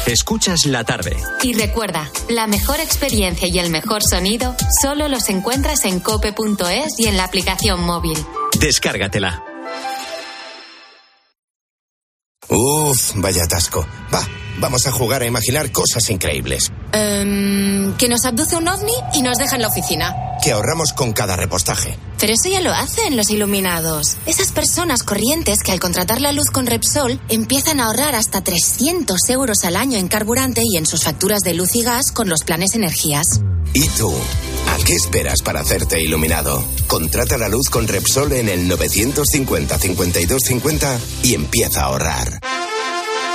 [0.08, 1.16] Escuchas la tarde.
[1.44, 7.08] Y recuerda, la mejor experiencia y el mejor sonido solo los encuentras en cope.es y
[7.08, 8.18] en la aplicación móvil.
[8.60, 9.44] Descárgatela.
[12.50, 13.86] Uf, vaya atasco.
[14.14, 14.28] Va,
[14.60, 16.72] vamos a jugar a imaginar cosas increíbles.
[16.92, 20.16] Em, que nos abduce un ovni y nos deja en la oficina.
[20.44, 21.98] Que ahorramos con cada repostaje.
[22.22, 24.16] Pero eso ya lo hacen los iluminados.
[24.28, 29.18] Esas personas corrientes que al contratar la luz con Repsol empiezan a ahorrar hasta 300
[29.30, 32.44] euros al año en carburante y en sus facturas de luz y gas con los
[32.44, 33.26] planes energías.
[33.74, 34.14] ¿Y tú?
[34.68, 36.64] ¿A qué esperas para hacerte iluminado?
[36.86, 42.40] Contrata la luz con Repsol en el 950 52 50 y empieza a ahorrar.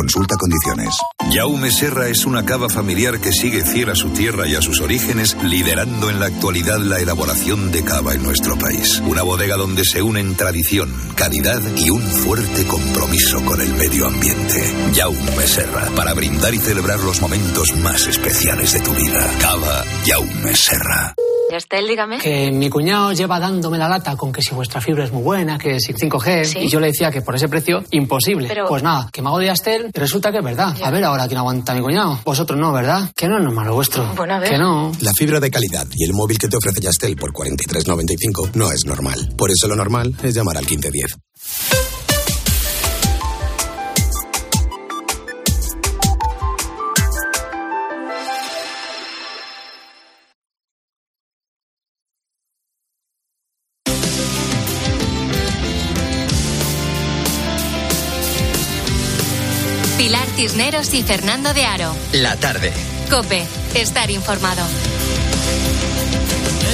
[0.00, 0.96] Consulta condiciones.
[1.30, 4.80] Jaume Serra es una cava familiar que sigue fiel a su tierra y a sus
[4.80, 9.02] orígenes, liderando en la actualidad la elaboración de cava en nuestro país.
[9.06, 14.74] Una bodega donde se unen tradición, calidad y un fuerte compromiso con el medio ambiente.
[14.96, 19.30] Jaume Serra, para brindar y celebrar los momentos más especiales de tu vida.
[19.42, 21.14] Cava Jaume Serra.
[21.52, 22.18] Estel, dígame.
[22.18, 25.58] Que mi cuñado lleva dándome la lata con que si vuestra fibra es muy buena,
[25.58, 26.58] que si 5G, ¿Sí?
[26.60, 28.46] y yo le decía que por ese precio, imposible.
[28.46, 30.76] Pero- Pues nada, que me hago de Astel resulta que es verdad.
[30.82, 32.20] A ver ahora quién aguanta mi cuñado.
[32.24, 33.10] Vosotros no, ¿verdad?
[33.14, 34.06] Que no es normal lo vuestro.
[34.14, 34.50] Bueno, a ver.
[34.50, 34.92] Que no.
[35.00, 38.84] La fibra de calidad y el móvil que te ofrece Yastel por 43.95 no es
[38.84, 39.34] normal.
[39.36, 41.89] Por eso lo normal es llamar al 1510.
[60.40, 61.94] Cisneros y Fernando de Aro.
[62.12, 62.72] La tarde.
[63.10, 64.62] Cope, estar informado.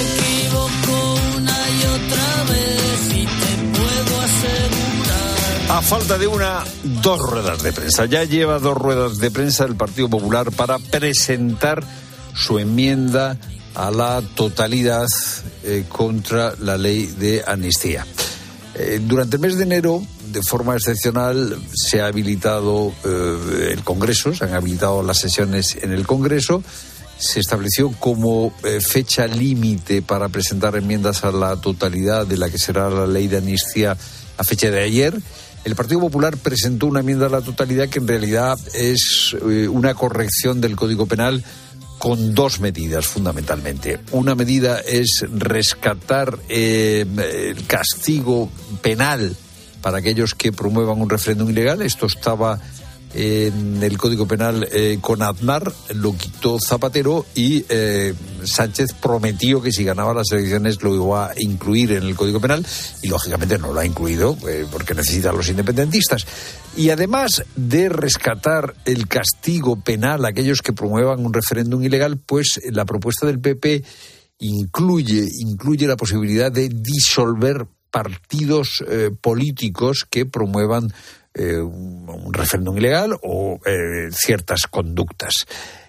[0.05, 5.71] equivoco una y otra vez y te puedo asegurar.
[5.71, 6.63] A falta de una,
[7.03, 8.05] dos ruedas de prensa.
[8.05, 11.83] Ya lleva dos ruedas de prensa el Partido Popular para presentar
[12.37, 13.37] su enmienda
[13.75, 15.09] a la totalidad
[15.65, 18.07] eh, contra la ley de amnistía.
[18.79, 24.35] Eh, durante el mes de enero, de forma excepcional, se ha habilitado eh, el Congreso,
[24.35, 26.63] se han habilitado las sesiones en el Congreso.
[27.19, 32.59] Se estableció como eh, fecha límite para presentar enmiendas a la totalidad de la que
[32.59, 33.97] será la ley de amnistía
[34.37, 35.19] a fecha de ayer.
[35.65, 39.35] El Partido Popular presentó una enmienda a la totalidad que en realidad es
[39.71, 41.43] una corrección del Código Penal
[42.07, 43.99] con dos medidas fundamentalmente.
[44.13, 47.05] Una medida es rescatar eh,
[47.49, 48.49] el castigo
[48.81, 49.35] penal
[49.83, 51.83] para aquellos que promuevan un referéndum ilegal.
[51.83, 52.61] Esto estaba
[53.17, 58.13] en el Código Penal eh, con Aznar, lo quitó Zapatero y eh,
[58.45, 62.65] Sánchez prometió que si ganaba las elecciones lo iba a incluir en el Código Penal
[63.03, 66.27] y lógicamente no lo ha incluido eh, porque necesita a los independentistas.
[66.77, 72.61] Y además de rescatar el castigo penal a aquellos que promuevan un referéndum ilegal, pues
[72.71, 73.83] la propuesta del PP
[74.41, 78.85] incluye, incluye la posibilidad de disolver partidos
[79.23, 80.93] políticos que promuevan
[81.37, 85.47] eh, un referéndum ilegal o eh, ciertas conductas.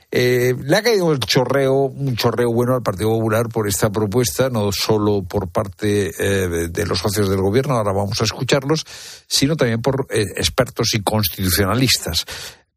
[0.09, 4.49] Eh, le ha caído el chorreo, un chorreo bueno al Partido Popular por esta propuesta,
[4.49, 8.85] no solo por parte eh, de los socios del gobierno, ahora vamos a escucharlos,
[9.27, 12.25] sino también por expertos y constitucionalistas.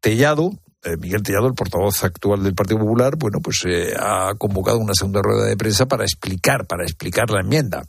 [0.01, 0.51] Tellado,
[0.99, 3.63] Miguel Tellado, el portavoz actual del Partido Popular, bueno, pues
[3.97, 7.83] ha convocado una segunda rueda de prensa para explicar, para explicar la enmienda.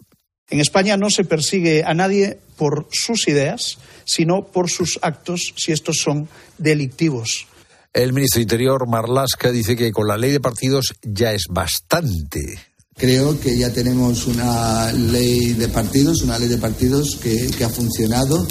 [0.51, 5.73] En España no se persigue a nadie por sus ideas, sino por sus actos, si
[5.73, 6.29] estos son
[6.59, 7.47] delictivos.
[7.93, 12.59] El ministro de Interior, Marlasca, dice que con la ley de partidos ya es bastante.
[12.97, 17.69] Creo que ya tenemos una ley de partidos, una ley de partidos que, que ha
[17.69, 18.47] funcionado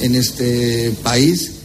[0.00, 1.55] en este país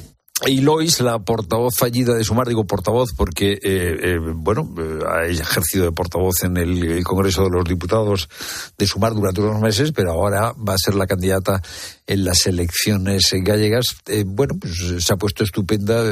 [0.47, 5.25] y Lois, la portavoz fallida de Sumar, digo portavoz porque, eh, eh, bueno, eh, ha
[5.25, 8.27] ejercido de portavoz en el, Congreso de los Diputados
[8.77, 11.61] de Sumar durante unos meses, pero ahora va a ser la candidata
[12.07, 13.97] en las elecciones gallegas.
[14.25, 16.03] bueno, pues se ha puesto estupenda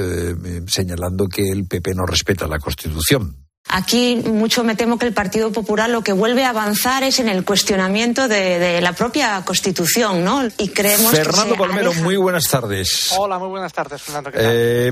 [0.67, 3.48] señalando que el PP no respeta la Constitución.
[3.71, 7.29] Aquí mucho me temo que el Partido Popular lo que vuelve a avanzar es en
[7.29, 10.41] el cuestionamiento de, la propia Constitución, ¿no?
[10.57, 13.13] Y creemos Fernando Palmero, muy buenas tardes.
[13.15, 14.31] Hola, muy buenas tardes, Fernando.
[14.33, 14.91] Eh,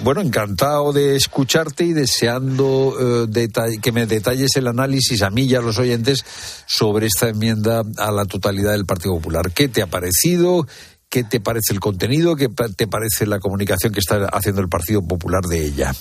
[0.00, 3.48] bueno, encantado de escucharte y deseando eh,
[3.80, 6.24] que me detalles el análisis a mí y a los oyentes
[6.66, 9.52] sobre esta enmienda a la totalidad del Partido Popular.
[9.52, 10.66] ¿Qué te ha parecido?
[11.08, 12.34] ¿Qué te parece el contenido?
[12.34, 15.94] ¿Qué te parece la comunicación que está haciendo el Partido Popular de ella?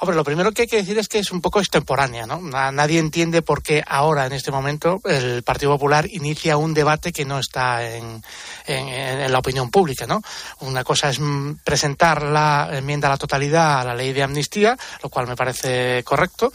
[0.00, 2.40] Hombre, lo primero que hay que decir es que es un poco extemporánea, ¿no?
[2.40, 7.24] Nadie entiende por qué ahora, en este momento, el Partido Popular inicia un debate que
[7.24, 8.22] no está en,
[8.66, 10.22] la opinión pública, ¿no?
[10.60, 14.76] Una cosa es mm, presentar la enmienda a la totalidad a la ley de amnistía,
[15.02, 16.52] lo cual me parece correcto,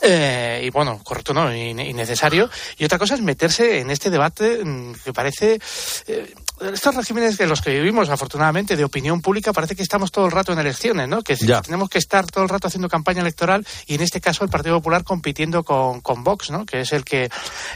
[0.00, 4.64] eh, y bueno, correcto no, y, necesario, y otra cosa es meterse en este debate
[4.64, 5.58] mm, que parece...
[6.06, 6.34] Eh,
[6.72, 10.32] estos regímenes que los que vivimos, afortunadamente, de opinión pública, parece que estamos todo el
[10.32, 11.22] rato en elecciones, ¿no?
[11.22, 14.50] Que tenemos que estar todo el rato haciendo campaña electoral y en este caso el
[14.50, 16.64] Partido Popular compitiendo con, con Vox, ¿no?
[16.64, 17.30] Que es el que,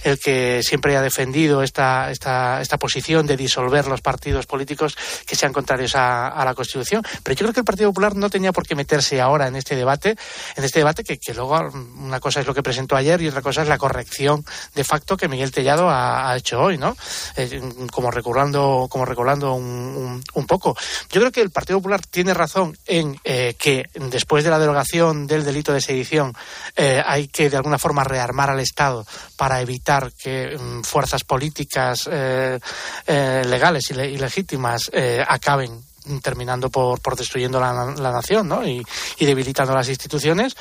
[0.05, 5.37] el que siempre ha defendido esta, esta, esta posición de disolver los partidos políticos que
[5.37, 7.03] sean contrarios a, a, la Constitución.
[7.23, 9.77] Pero yo creo que el Partido Popular no tenía por qué meterse ahora en este
[9.77, 10.17] debate,
[10.57, 11.59] en este debate que, que luego
[11.99, 15.17] una cosa es lo que presentó ayer y otra cosa es la corrección de facto
[15.17, 16.97] que Miguel Tellado ha, ha hecho hoy, ¿no?
[17.37, 17.61] Eh,
[17.91, 20.77] como recordando como recordando un, poco.
[21.11, 25.27] Yo creo que el Partido Popular tiene razón en eh, que después de la derogación
[25.27, 26.33] del delito de sedición
[26.77, 29.05] eh, hay que de alguna forma rearmar al Estado
[29.37, 32.61] para evitar que mm, fuerzas políticas eh,
[33.07, 34.91] legales y, y legítimas
[35.27, 35.83] acaben
[36.23, 38.67] terminando por, por destruyendo la, nación ¿no?
[38.67, 38.85] y,
[39.19, 40.57] debilitando las instituciones.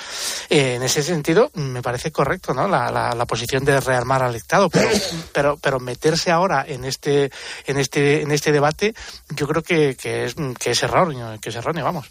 [0.49, 2.67] Eh, en ese sentido, me parece correcto ¿no?
[2.67, 4.89] la, la, posición de rearmar al Estado, pero,
[5.33, 7.31] pero, pero meterse ahora en este,
[7.65, 8.93] en este, en este debate,
[9.35, 12.07] yo creo que, que, es, que es erróneo, que es erróneo, vamos.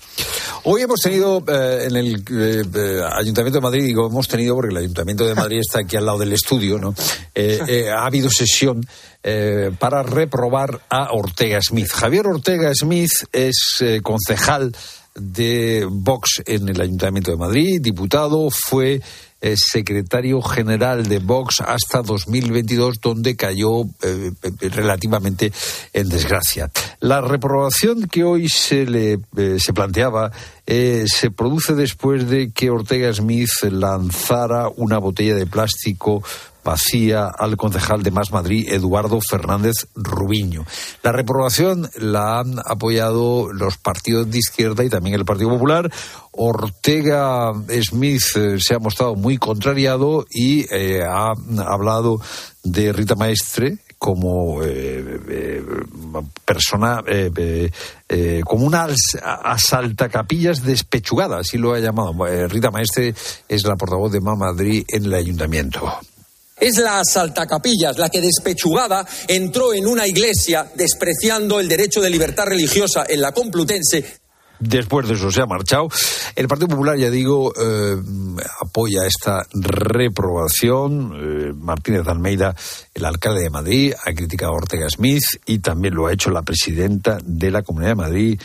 [0.64, 4.78] Hoy hemos tenido eh, en el eh, Ayuntamiento de Madrid, digo hemos tenido porque el
[4.78, 6.94] Ayuntamiento de Madrid está aquí al lado del estudio, ¿no?
[7.34, 8.84] ha habido sesión
[9.26, 11.88] eh, para reprobar a Ortega Smith.
[11.90, 14.76] Javier Ortega Smith es eh, concejal
[15.14, 19.00] de Vox en el Ayuntamiento de Madrid, diputado, fue
[19.40, 23.84] eh, secretario general de Vox hasta 2022, donde cayó
[24.60, 25.50] relativamente
[25.94, 26.70] en desgracia.
[27.00, 29.20] La reprobación que hoy se le
[29.58, 30.32] se planteaba
[30.66, 36.22] se produce después de que Ortega Smith lanzara una botella de plástico
[36.64, 40.64] vacía al concejal de Más Madrid, Eduardo Fernández Rubiño.
[41.02, 45.90] La reprobación la han apoyado los partidos de izquierda y también el Partido Popular.
[46.32, 47.52] Ortega
[47.82, 51.32] Smith eh, se ha mostrado muy contrariado y eh, ha
[51.66, 52.20] hablado
[52.64, 55.62] de Rita Maestre, como eh,
[56.44, 57.02] persona,
[58.44, 58.88] como una
[59.22, 62.12] asaltacapillas despechugada, así lo ha llamado.
[62.48, 63.14] Rita Maestre
[63.48, 66.00] es la portavoz de Más Madrid en el ayuntamiento.
[66.64, 67.02] Es la
[67.46, 73.20] Capillas la que despechugada entró en una iglesia despreciando el derecho de libertad religiosa en
[73.20, 74.02] la Complutense
[74.58, 75.88] después de eso se ha marchado.
[76.34, 77.96] El Partido Popular, ya digo, eh,
[78.62, 81.12] apoya esta reprobación.
[81.12, 82.56] Eh, Martínez Almeida,
[82.94, 86.40] el alcalde de Madrid, ha criticado a Ortega Smith y también lo ha hecho la
[86.40, 88.40] presidenta de la Comunidad de Madrid,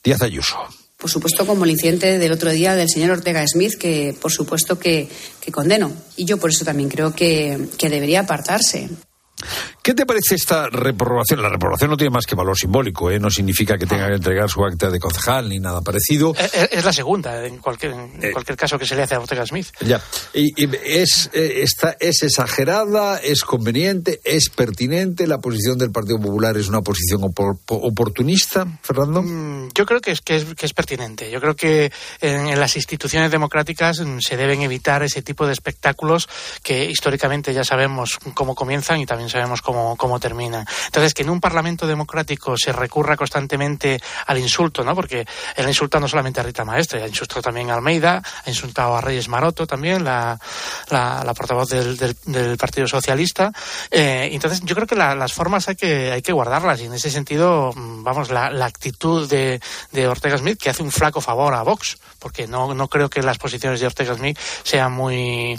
[0.00, 0.58] Díaz Ayuso
[0.96, 4.78] por supuesto, como el incidente del otro día del señor Ortega Smith, que por supuesto
[4.78, 5.08] que,
[5.52, 5.92] condeno.
[6.16, 8.88] Y yo por eso también creo que, debería apartarse.
[9.84, 11.42] ¿Qué te parece esta reprobación?
[11.42, 13.18] La reprobación no tiene más que valor simbólico, ¿eh?
[13.20, 16.32] no significa que tenga que entregar su acta de concejal ni nada parecido.
[16.38, 19.20] Es, Eh, es la segunda, en cualquier, en cualquier caso que se le hace a
[19.20, 19.66] Ortega Smith.
[19.80, 20.00] Ya.
[20.32, 25.26] Y, y es, eh, está, es exagerada, es conveniente, es pertinente.
[25.26, 29.22] La posición del Partido Popular es una posición opor- oportunista, Fernando.
[29.22, 31.30] Mm, Yo creo que es, que es, que es pertinente.
[31.30, 35.52] Yo creo que en, en las instituciones democráticas mm, se deben evitar ese tipo de
[35.52, 36.26] espectáculos
[36.62, 40.66] que históricamente ya sabemos cómo comienzan y también sabemos cómo, cómo terminan.
[40.86, 44.94] Entonces, que en un parlamento democrático se recurra constantemente al insulto, ¿no?
[44.94, 45.24] Porque
[45.56, 49.00] él insulta no solamente a Rita Maestre, ha insultado también a Almeida, ha insultado a
[49.00, 50.38] Reyes Maroto también, la,
[50.90, 53.52] la, la portavoz del, del, del Partido Socialista.
[53.90, 56.94] Eh, entonces, yo creo que la- las formas hay que, hay que guardarlas y en
[56.94, 59.60] ese sentido, mm, vamos, la, la actitud de,
[59.92, 63.22] de Ortega Smith que hace un flaco favor a Vox, porque no, no creo que
[63.22, 65.58] las posiciones de Ortega Smith sean muy,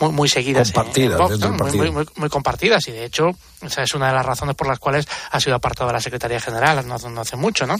[0.00, 0.72] muy, muy seguidas.
[0.72, 1.48] Compartidas en Vox, ¿no?
[1.78, 3.30] muy, muy- muy compartidas y de hecho
[3.66, 6.40] esa es una de las razones por las cuales ha sido apartado de la Secretaría
[6.40, 7.76] General no, hace mucho, ¿no?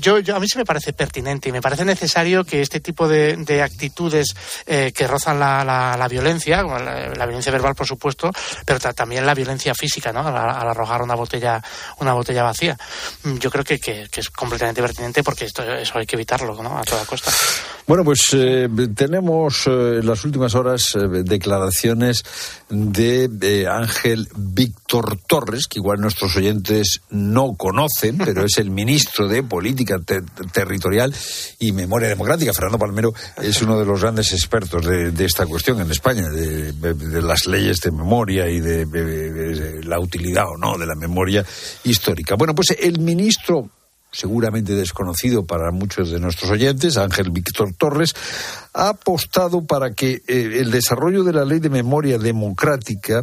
[0.00, 3.08] Yo, yo a mí sí me parece pertinente y me parece necesario que este tipo
[3.08, 4.34] de, de actitudes
[4.66, 8.30] eh, que rozan la, la, la violencia, la, violencia verbal por supuesto,
[8.64, 10.26] pero ta- también la violencia física, ¿no?
[10.26, 11.62] Al, arrojar una botella
[11.98, 12.76] una botella vacía.
[13.24, 16.78] Mm, Yo creo que, que, es completamente pertinente porque esto, eso hay que evitarlo, ¿no?
[16.78, 17.30] A toda costa.
[17.86, 20.92] Bueno, pues eh, tenemos eh, en las últimas horas
[21.24, 22.22] declaraciones
[22.68, 29.42] de Ángel Víctor Torres, que igual nuestros oyentes no conocen, pero es el ministro de
[29.42, 31.14] Política Te- Territorial
[31.58, 32.52] y Memoria Democrática.
[32.52, 33.12] Fernando Palmero
[33.42, 37.90] es uno de los grandes expertos de, esta cuestión en España, de, las leyes de
[37.90, 41.44] memoria y de la utilidad o no de la memoria
[41.84, 42.36] histórica.
[42.36, 43.70] Bueno, pues el ministro
[44.10, 48.14] seguramente desconocido para muchos de nuestros oyentes, Ángel Víctor Torres,
[48.72, 53.22] ha apostado para que eh, el desarrollo de la ley de memoria democrática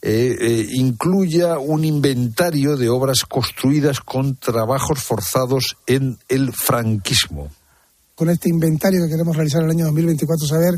[0.00, 7.50] eh, eh, incluya un inventario de obras construidas con trabajos forzados en el franquismo.
[8.14, 10.74] con este inventario que queremos realizar el año 2024, saber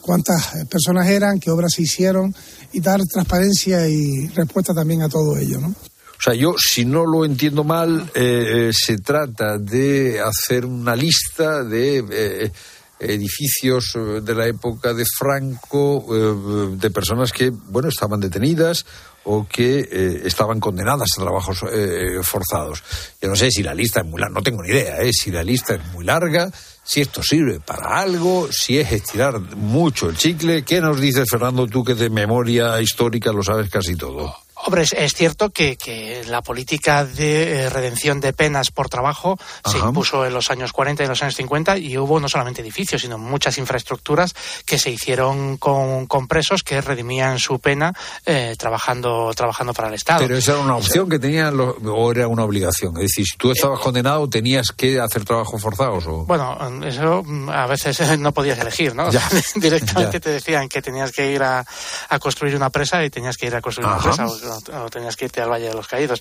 [0.00, 2.34] cuántas eh, personas eran, qué obras se hicieron
[2.72, 5.68] y dar transparencia y respuesta también a todo ello, ¿no?
[5.68, 11.62] O sea, yo, si no lo entiendo mal, eh, se trata de hacer una lista
[11.62, 12.50] de
[13.00, 18.84] edificios eh, de la época de Franco, eh, de personas que, bueno, estaban detenidas
[19.24, 22.82] o que eh, estaban condenadas a trabajos eh, forzados.
[23.20, 25.42] Yo no sé si la lista es muy larga, no tengo ni idea, si la
[25.42, 26.50] lista es muy larga,
[26.82, 30.62] si esto sirve para algo, si es estirar mucho el chicle.
[30.62, 34.34] ¿Qué nos dices, Fernando, tú que de memoria histórica lo sabes casi todo?
[34.64, 39.78] Hombre, es, cierto que, que la política de eh, redención de penas por trabajo se
[39.78, 43.02] impuso en los años 40 y en los años 50 y hubo no solamente edificios,
[43.02, 44.34] sino muchas infraestructuras
[44.66, 47.92] que se hicieron con, con presos que redimían su pena
[48.26, 50.20] eh, trabajando, trabajando para el Estado.
[50.20, 52.96] Pero esa era una opción que tenían los- o era una obligación.
[52.96, 56.04] Es decir, si tú estabas condenado, tenías que hacer trabajos forzados.
[56.06, 56.24] O...
[56.26, 59.08] Bueno, eso mm, a veces eh, no podías elegir, ¿no?
[59.54, 60.20] Directamente Ya.
[60.20, 61.64] te decían que tenías que ir a,
[62.08, 63.96] a construir una presa y tenías que ir a construir Ajá.
[63.96, 66.20] una presa o, o tenías que irte al Valle de los Caídos.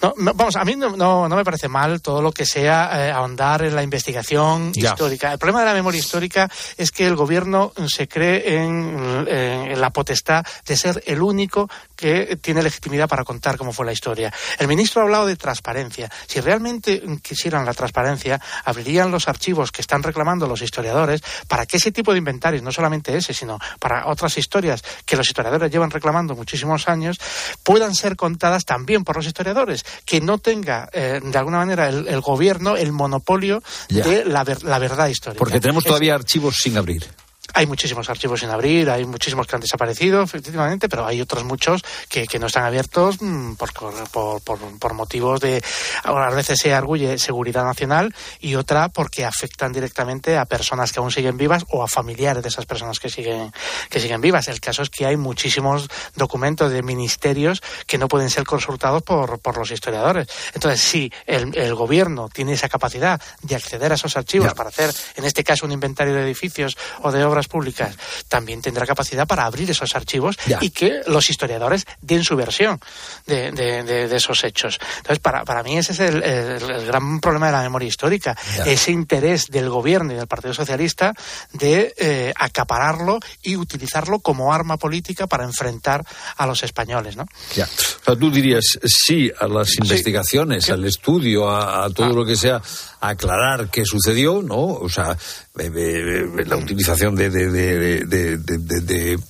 [0.00, 2.90] No, no, vamos, a mí no, no, no me parece mal todo lo que sea
[3.08, 4.90] eh, ahondar en la investigación Ya.
[4.90, 5.32] histórica.
[5.32, 9.90] El problema de la memoria histórica es que el gobierno se cree en, en la
[9.90, 14.32] potestad de ser el único que tiene legitimidad para contar cómo fue la historia.
[14.58, 16.10] El ministro ha hablado de transparencia.
[16.26, 21.76] Si realmente quisieran la transparencia, abrirían los archivos que están reclamando los historiadores para que
[21.76, 25.90] ese tipo de inventarios, no solamente ese, sino para otras historias que los historiadores llevan
[25.90, 27.18] reclamando muchísimos años,
[27.62, 29.84] puedan ser contadas también por los historiadores.
[30.04, 34.04] Que no tenga, eh, de alguna manera, el, el gobierno el monopolio Ya.
[34.04, 35.38] de la, ver- la verdad histórica.
[35.38, 37.06] Porque tenemos Es- todavía archivos sin abrir.
[37.54, 41.82] Hay muchísimos archivos sin abrir, hay muchísimos que han desaparecido, efectivamente, pero hay otros muchos
[42.08, 45.62] que, que no están abiertos mm, por, por, por, por motivos de,
[46.04, 51.10] a veces se arguye seguridad nacional y otra porque afectan directamente a personas que aún
[51.10, 53.52] siguen vivas o a familiares de esas personas que siguen,
[53.88, 54.48] que siguen vivas.
[54.48, 59.40] El caso es que hay muchísimos documentos de ministerios que no pueden ser consultados por,
[59.40, 60.28] por los historiadores.
[60.54, 64.92] Entonces, si el, el gobierno tiene esa capacidad de acceder a esos archivos para hacer,
[65.16, 67.96] en este caso, un inventario de edificios o de obras públicas,
[68.28, 70.58] también tendrá capacidad para abrir esos archivos Ya.
[70.60, 72.80] y que los historiadores den su versión
[73.26, 74.78] de, de- de- de esos hechos.
[74.98, 78.36] Entonces, para, para mí ese es el, el- el gran problema de la memoria histórica,
[78.56, 78.64] Ya.
[78.64, 81.14] ese interés del gobierno y del Partido Socialista
[81.52, 86.04] de eh, acapararlo y utilizarlo como arma política para enfrentar
[86.36, 87.26] a los españoles, ¿no?
[87.54, 87.64] Ya.
[87.64, 92.12] O sea, tú dirías sí a las investigaciones, al estudio, a, a todo Ah.
[92.14, 92.60] lo que sea,
[93.00, 94.58] aclarar qué sucedió, ¿no?
[94.60, 95.16] O sea,
[95.54, 97.30] la utilización de,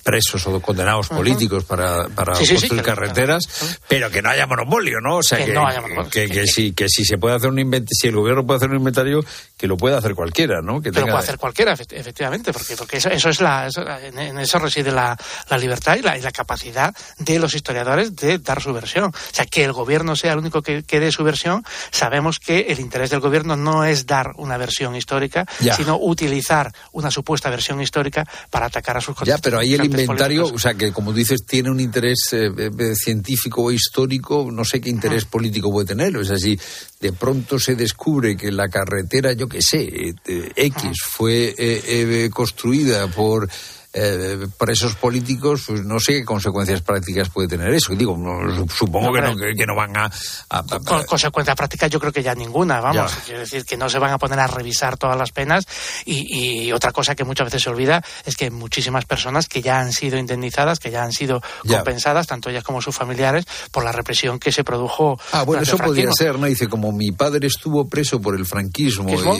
[0.03, 3.43] presos o condenados políticos para, para Sí, sí, sí, construir carreteras,
[3.87, 5.17] pero que no haya monopolio, ¿no?
[5.17, 6.09] O sea, Que que, no haya monopolio.
[6.09, 8.69] que, que si, que si se puede hacer un inventario, si el gobierno puede hacer
[8.69, 9.23] un inventario,
[9.57, 10.81] que lo pueda hacer cualquiera, ¿no?
[10.81, 14.37] Que tenga- puede hacer cualquiera, efect- efectivamente, porque, porque eso, eso es la, eso- en,
[14.39, 15.17] eso reside la,
[15.49, 19.05] la libertad y la, y la capacidad de los historiadores de dar su versión.
[19.05, 22.67] O sea, que el gobierno sea el único que, que dé su versión, sabemos que
[22.69, 25.75] el interés del gobierno no es dar una versión histórica, Ya.
[25.75, 30.43] sino utilizar una supuesta versión histórica para atacar a sus Ya, pero ahí el inventario,
[30.43, 30.51] políticos.
[30.53, 34.79] o sea, que como dices, tiene un interés eh, eh, científico o histórico, no sé
[34.79, 36.15] qué interés político puede tener.
[36.17, 36.57] O sea, si
[37.01, 41.83] de pronto se descubre que la carretera, yo qué sé, eh, eh, X, fue eh,
[41.85, 43.49] eh, construida por
[43.93, 47.93] eh, presos políticos, pues no sé qué consecuencias prácticas puede tener eso.
[47.95, 50.05] Digo, no, supongo No, que, no, que, que no van a...
[50.05, 53.11] a- a- Con consecuencias prácticas yo creo que ya ninguna, vamos.
[53.15, 53.21] Ya.
[53.23, 55.65] Quiero decir que no se van a poner a revisar todas las penas
[56.05, 59.79] y, y otra cosa que muchas veces se olvida es que muchísimas personas que ya
[59.79, 61.77] han sido indemnizadas, que ya han sido Ya.
[61.77, 65.19] compensadas, tanto ellas como sus familiares, por la represión que se produjo.
[65.31, 66.47] Ah, bueno, eso podría ser, ¿no?
[66.47, 69.37] Dice, como mi padre estuvo preso por el franquismo ¿Franquismo?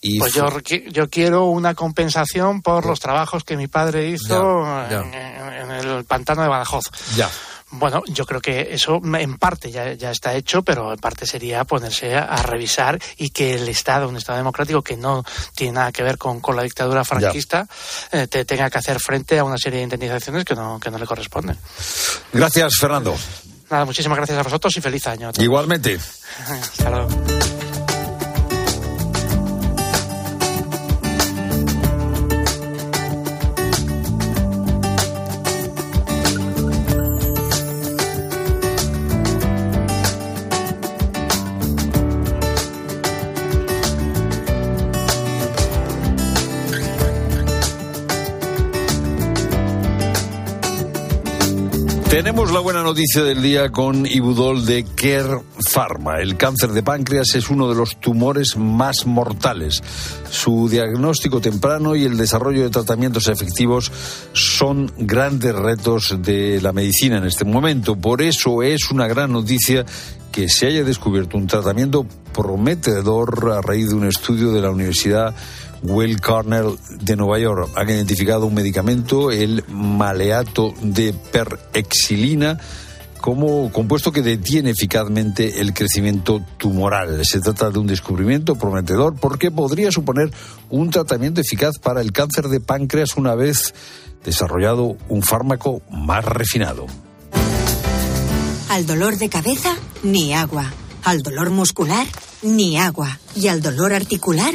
[0.00, 0.14] y...
[0.16, 0.48] y Pues yo,
[0.90, 5.00] yo quiero una compensación por los trabajos que mi padre hizo Ya, ya.
[5.00, 6.84] En, en el pantano de Badajoz.
[7.16, 7.28] Ya.
[7.72, 11.62] Bueno, yo creo que eso en parte ya, ya está hecho, pero en parte sería
[11.64, 15.24] ponerse a, a revisar y que el Estado, un Estado democrático que no
[15.54, 17.68] tiene nada que ver con, con la dictadura franquista,
[18.10, 20.98] eh, te tenga que hacer frente a una serie de indemnizaciones que no, que no
[20.98, 21.56] le corresponden.
[22.32, 23.16] Gracias, Fernando.
[23.70, 25.30] Nada, muchísimas gracias a vosotros y feliz año.
[25.38, 25.96] Igualmente.
[26.48, 27.08] Hasta luego.
[52.20, 55.40] Tenemos la buena noticia del día con Ibudol de Care
[55.70, 56.20] Pharma.
[56.20, 59.82] El cáncer de páncreas es uno de los tumores más mortales.
[60.30, 63.90] Su diagnóstico temprano y el desarrollo de tratamientos efectivos
[64.34, 67.96] son grandes retos de la medicina en este momento.
[67.96, 69.86] Por eso es una gran noticia
[70.30, 72.04] que se haya descubierto un tratamiento
[72.34, 75.34] prometedor a raíz de un estudio de la Universidad
[75.82, 77.70] Will Cornell de Nueva York.
[77.76, 82.58] Han identificado un medicamento, el maleato de perexilina,
[83.20, 87.24] como compuesto que detiene eficazmente el crecimiento tumoral.
[87.24, 90.30] Se trata de un descubrimiento prometedor porque podría suponer
[90.70, 93.74] un tratamiento eficaz para el cáncer de páncreas una vez
[94.24, 96.86] desarrollado un fármaco más refinado.
[98.68, 100.72] Al dolor de cabeza, ni agua.
[101.04, 102.06] Al dolor muscular,
[102.42, 103.18] ni agua.
[103.34, 104.54] Y al dolor articular,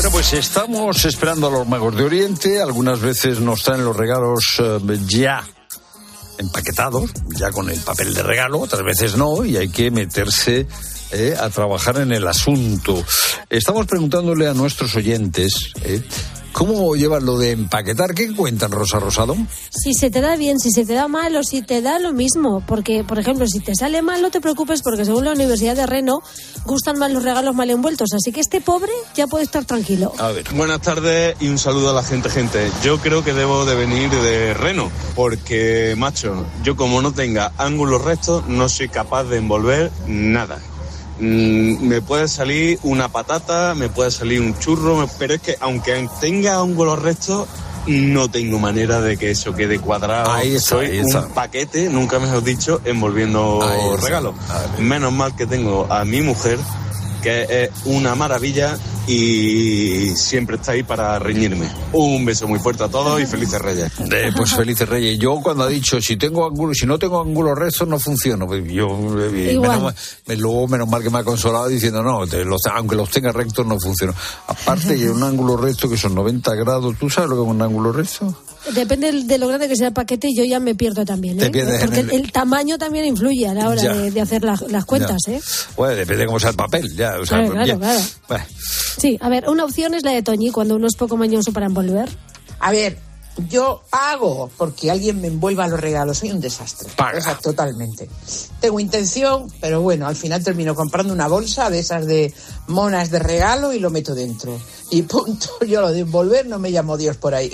[0.00, 2.62] Bueno, pues estamos esperando a los magos de Oriente.
[2.62, 5.46] Algunas veces nos traen los regalos eh, ya
[6.38, 10.66] empaquetados, ya con el papel de regalo, otras veces no, y hay que meterse
[11.10, 13.04] eh, a trabajar en el asunto.
[13.50, 15.52] Estamos preguntándole a nuestros oyentes
[15.84, 16.02] eh,
[16.52, 18.14] cómo llevan lo de empaquetar.
[18.14, 19.36] ¿Qué cuentan, Rosa Rosado?
[19.70, 22.12] Si se te da bien, si se te da mal o si te da lo
[22.12, 22.62] mismo.
[22.66, 25.86] Porque, por ejemplo, si te sale mal, no te preocupes porque según la Universidad de
[25.86, 26.22] Reno
[26.64, 28.10] gustan más los regalos mal envueltos.
[28.14, 30.12] Así que este pobre ya puede estar tranquilo.
[30.18, 30.44] A ver.
[30.54, 32.70] Buenas tardes y un saludo a la gente, gente.
[32.82, 38.02] Yo creo que debo de venir de Reno, porque, macho, yo como no tenga ángulos
[38.02, 40.58] rectos, no soy capaz de envolver nada.
[41.20, 46.08] Mm, me puede salir una patata, me puede salir un churro, pero es que aunque
[46.20, 47.46] tenga ángulos rectos,
[47.86, 50.30] no tengo manera de que eso quede cuadrado.
[50.32, 51.20] Ahí está, Soy ahí está.
[51.20, 53.60] un paquete, nunca mejor dicho, envolviendo
[54.02, 54.34] regalos.
[54.78, 56.58] Menos mal que tengo a mi mujer,
[57.20, 61.68] que es una maravilla y siempre está ahí para reñirme.
[61.92, 63.92] Un beso muy fuerte a todos y felices reyes.
[64.10, 65.18] Eh, pues felices reyes.
[65.18, 68.46] Yo cuando ha dicho si tengo ángulo, si no tengo ángulos rectos no funciono.
[68.46, 68.86] Pues Yo
[69.18, 69.68] eh, Igual.
[69.70, 69.94] menos, mal-
[70.26, 73.32] me- luego menos mal que me ha consolado diciendo no, te- los- aunque los tenga
[73.32, 74.14] rectos no funciono.
[74.46, 77.62] Aparte de un ángulo recto que son 90 grados, ¿tú sabes lo que es un
[77.62, 78.34] ángulo recto?
[78.74, 81.38] Depende de lo grande que sea el paquete, yo ya me pierdo también.
[81.38, 81.50] Te ¿eh?
[81.50, 82.14] pierdes Porque en el...
[82.16, 85.18] el- tamaño también influye a la hora de, de hacer la- las cuentas.
[85.26, 85.34] Ya.
[85.34, 85.40] ¿eh?
[85.76, 87.18] Bueno, depende de cómo sea el papel, ya.
[87.20, 87.76] O sea, Claro, claro, ya.
[87.78, 88.00] claro.
[88.28, 88.44] Bueno,
[88.98, 91.66] Sí, a ver, una opción es la de Toñi cuando uno es poco mañoso para
[91.66, 92.08] envolver.
[92.58, 92.98] A ver,
[93.48, 96.18] yo hago porque alguien me envuelva los regalos.
[96.18, 96.88] Soy un desastre.
[97.16, 98.10] O sea, totalmente.
[98.60, 102.34] Tengo intención, pero bueno, al final termino comprando una bolsa de esas de
[102.66, 104.60] monas de regalo y lo meto dentro.
[104.90, 105.48] Y punto.
[105.66, 107.50] Yo lo de envolver no me llamo Dios por ahí.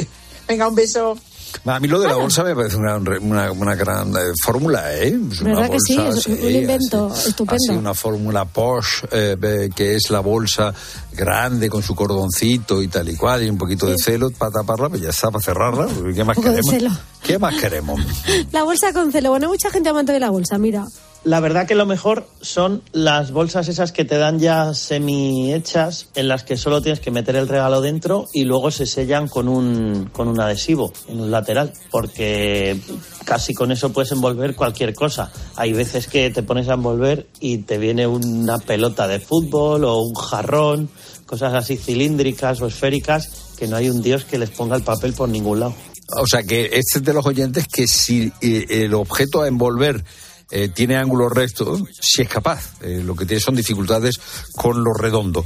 [0.48, 1.16] Venga, un beso.
[1.64, 5.18] a mí lo de la bolsa me parece una, una, una gran eh, fórmula, ¿eh?
[5.32, 5.96] Es una ¿Verdad que sí?
[5.96, 7.54] bolsa, Es un invento estupendo.
[7.54, 10.72] Así una fórmula Porsche, eh, eh, que es la bolsa
[11.12, 14.88] grande con su cordoncito y tal y cual, y un poquito de celo para taparla,
[14.88, 15.88] pues ya está, para cerrarla.
[16.14, 16.70] ¿Qué más queremos?
[16.70, 16.90] celo.
[17.22, 18.00] ¿Qué más queremos?
[18.52, 19.30] La bolsa con celo.
[19.30, 20.84] Bueno, hay mucha gente amante de la bolsa, mira.
[21.26, 26.06] La verdad que lo mejor son las bolsas esas que te dan ya semi hechas,
[26.14, 29.48] en las que solo tienes que meter el regalo dentro y luego se sellan con
[29.48, 32.80] un, con un adhesivo en un lateral, porque
[33.24, 35.32] casi con eso puedes envolver cualquier cosa.
[35.56, 40.02] Hay veces que te pones a envolver y te viene una pelota de fútbol o
[40.02, 40.88] un jarrón,
[41.26, 45.12] cosas así cilíndricas o esféricas, que no hay un dios que les ponga el papel
[45.12, 45.74] por ningún lado.
[46.22, 50.04] O sea, que este es de los oyentes que si eh, el objeto a envolver
[50.50, 52.80] eh, tiene ángulo recto, si es capaz.
[52.82, 54.20] Eh, lo que tiene son dificultades
[54.54, 55.44] con lo redondo.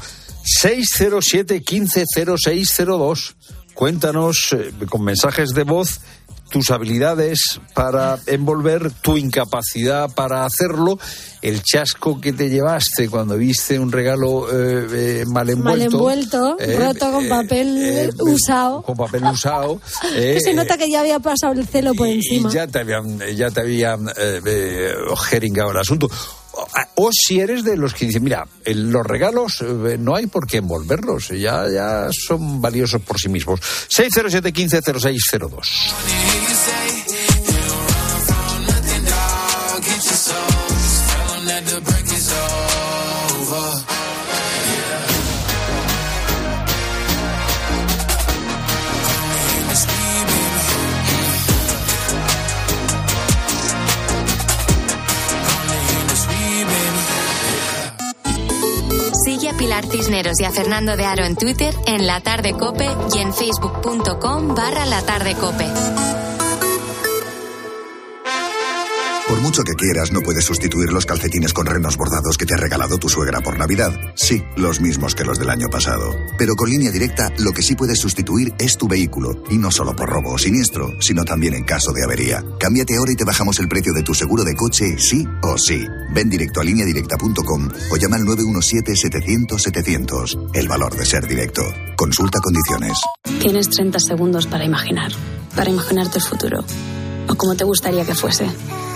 [0.63, 3.35] 607-150602.
[3.75, 6.01] Cuéntanos eh, con mensajes de voz
[6.51, 10.99] tus habilidades para envolver, tu incapacidad para hacerlo,
[11.43, 15.71] el chasco que te llevaste cuando viste un regalo eh, eh, mal envuelto.
[15.71, 18.83] Mal envuelto, eh, roto con eh, papel eh, usado.
[18.83, 19.81] con papel usado.
[20.13, 22.51] que se nota que ya había pasado el celo por encima.
[22.51, 24.07] y ya te habían, ya te habían
[25.29, 26.11] jeringado el asunto.
[26.97, 30.47] O, si eres de los que dicen, mira, eh, los regalos eh, no hay por
[30.47, 33.61] qué envolverlos, ya, ya son valiosos por sí mismos.
[33.89, 36.90] 607 15 0602.
[59.87, 64.55] Cisneros y a Fernando de Aro en Twitter, en La Tarde Cope y en facebook.com
[64.55, 65.67] barra La Tarde Cope.
[69.31, 72.57] Por mucho que quieras, no puedes sustituir los calcetines con renos bordados que te ha
[72.57, 73.93] regalado tu suegra por Navidad.
[74.17, 76.17] Sí, los mismos que los del año pasado.
[76.37, 79.45] Pero con línea directa, lo que sí puedes sustituir es tu vehículo.
[79.49, 82.43] Y no solo por robo o siniestro, sino también en caso de avería.
[82.59, 85.87] Cámbiate ahora y te bajamos el precio de tu seguro de coche, sí o sí.
[86.13, 90.51] Ven directo a lineadirecta.com o llama al 917-700-700.
[90.55, 91.63] El valor de ser directo.
[91.95, 92.99] Consulta condiciones.
[93.41, 95.13] Tienes 30 segundos para imaginar,
[95.55, 96.65] para imaginarte el futuro,
[97.29, 98.49] o como te gustaría que fuese,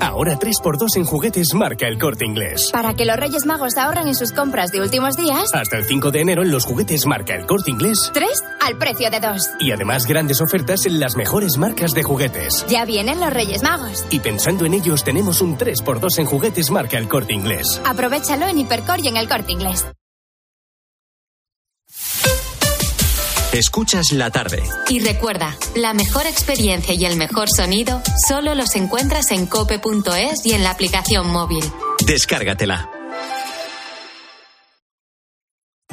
[0.00, 2.68] Ahora 3x2 en juguetes marca el corte inglés.
[2.72, 6.10] Para que los Reyes Magos ahorren en sus compras de últimos días, Hasta el 5
[6.10, 8.10] de enero en los juguetes marca el corte inglés.
[8.12, 9.48] tres al precio de dos.
[9.60, 12.66] Y además grandes ofertas en las mejores marcas de juguetes.
[12.68, 14.04] Ya vienen los Reyes Magos.
[14.10, 17.80] Y pensando en ellos tenemos un 3x2 en juguetes marca el corte inglés.
[17.86, 19.86] Aprovechalo en Hipercor y en el corte inglés.
[23.54, 24.64] Escuchas la tarde.
[24.88, 30.54] Y recuerda, la mejor experiencia y el mejor sonido solo los encuentras en cope.es y
[30.54, 31.64] en la aplicación móvil.
[32.04, 32.90] Descárgatela.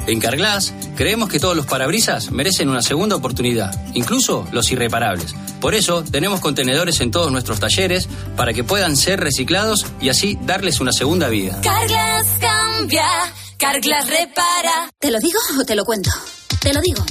[0.08, 5.36] En Carglass creemos que todos los parabrisas merecen una segunda oportunidad, incluso los irreparables.
[5.60, 10.36] Por eso tenemos contenedores en todos nuestros talleres para que puedan ser reciclados y así
[10.42, 11.60] darles una segunda vida.
[11.62, 13.06] Carglass cambia,
[13.56, 14.90] Carglass repara.
[14.98, 16.10] ¿Te lo digo o te lo cuento?
[16.62, 17.04] Te lo digo.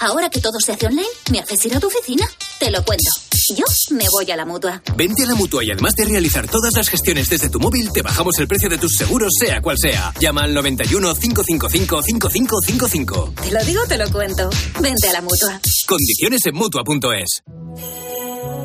[0.00, 2.26] Ahora que todo se hace online, ¿me haces ir a tu oficina?
[2.60, 3.10] Te lo cuento.
[3.56, 3.64] Yo
[3.96, 4.82] me voy a la mutua.
[4.96, 8.02] Vente a la mutua y además de realizar todas las gestiones desde tu móvil, te
[8.02, 10.12] bajamos el precio de tus seguros, sea cual sea.
[10.20, 13.32] Llama al 91 555 5555.
[13.42, 14.50] Te lo digo, te lo cuento.
[14.80, 15.58] Vente a la mutua.
[15.86, 17.42] Condiciones en mutua.es.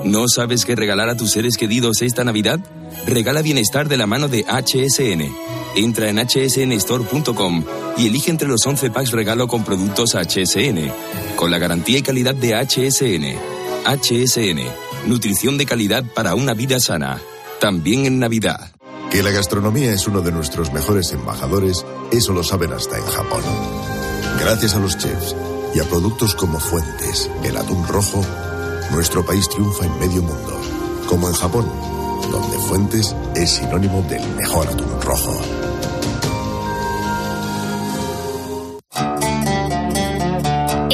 [0.04, 2.60] ¿No sabes qué regalar a tus seres queridos esta Navidad?
[3.08, 5.63] Regala bienestar de la mano de HSN.
[5.76, 7.64] Entra en hsnstore.com
[7.98, 10.92] y elige entre los 11 packs regalo con productos HSN,
[11.36, 13.38] con la garantía y calidad de HSN.
[13.86, 14.62] HSN,
[15.08, 17.20] nutrición de calidad para una vida sana,
[17.60, 18.72] también en Navidad.
[19.12, 23.44] Que la gastronomía es uno de nuestros mejores embajadores, eso lo saben hasta en Japón.
[24.40, 25.36] Gracias a los chefs
[25.76, 28.24] y a productos como Fuentes, el atún rojo,
[28.92, 30.62] nuestro país triunfa en medio mundo,
[31.08, 31.66] como en Japón,
[32.32, 35.63] donde Fuentes es sinónimo del mejor atún rojo.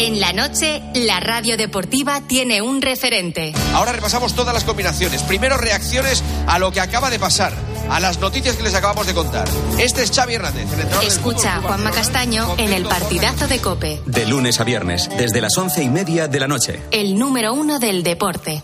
[0.09, 3.53] En la noche, la radio deportiva tiene un referente.
[3.75, 5.21] Ahora repasamos todas las combinaciones.
[5.21, 7.53] Primero, reacciones a lo que acaba de pasar,
[7.91, 9.47] a las noticias que les acabamos de contar.
[9.77, 13.59] Este es Xavi Hernández, el entrenador del Escucha a Juanma Castaño en el partidazo de
[13.59, 16.79] Cope, De lunes a viernes, desde las once y media de la noche.
[16.89, 18.63] el número uno del deporte.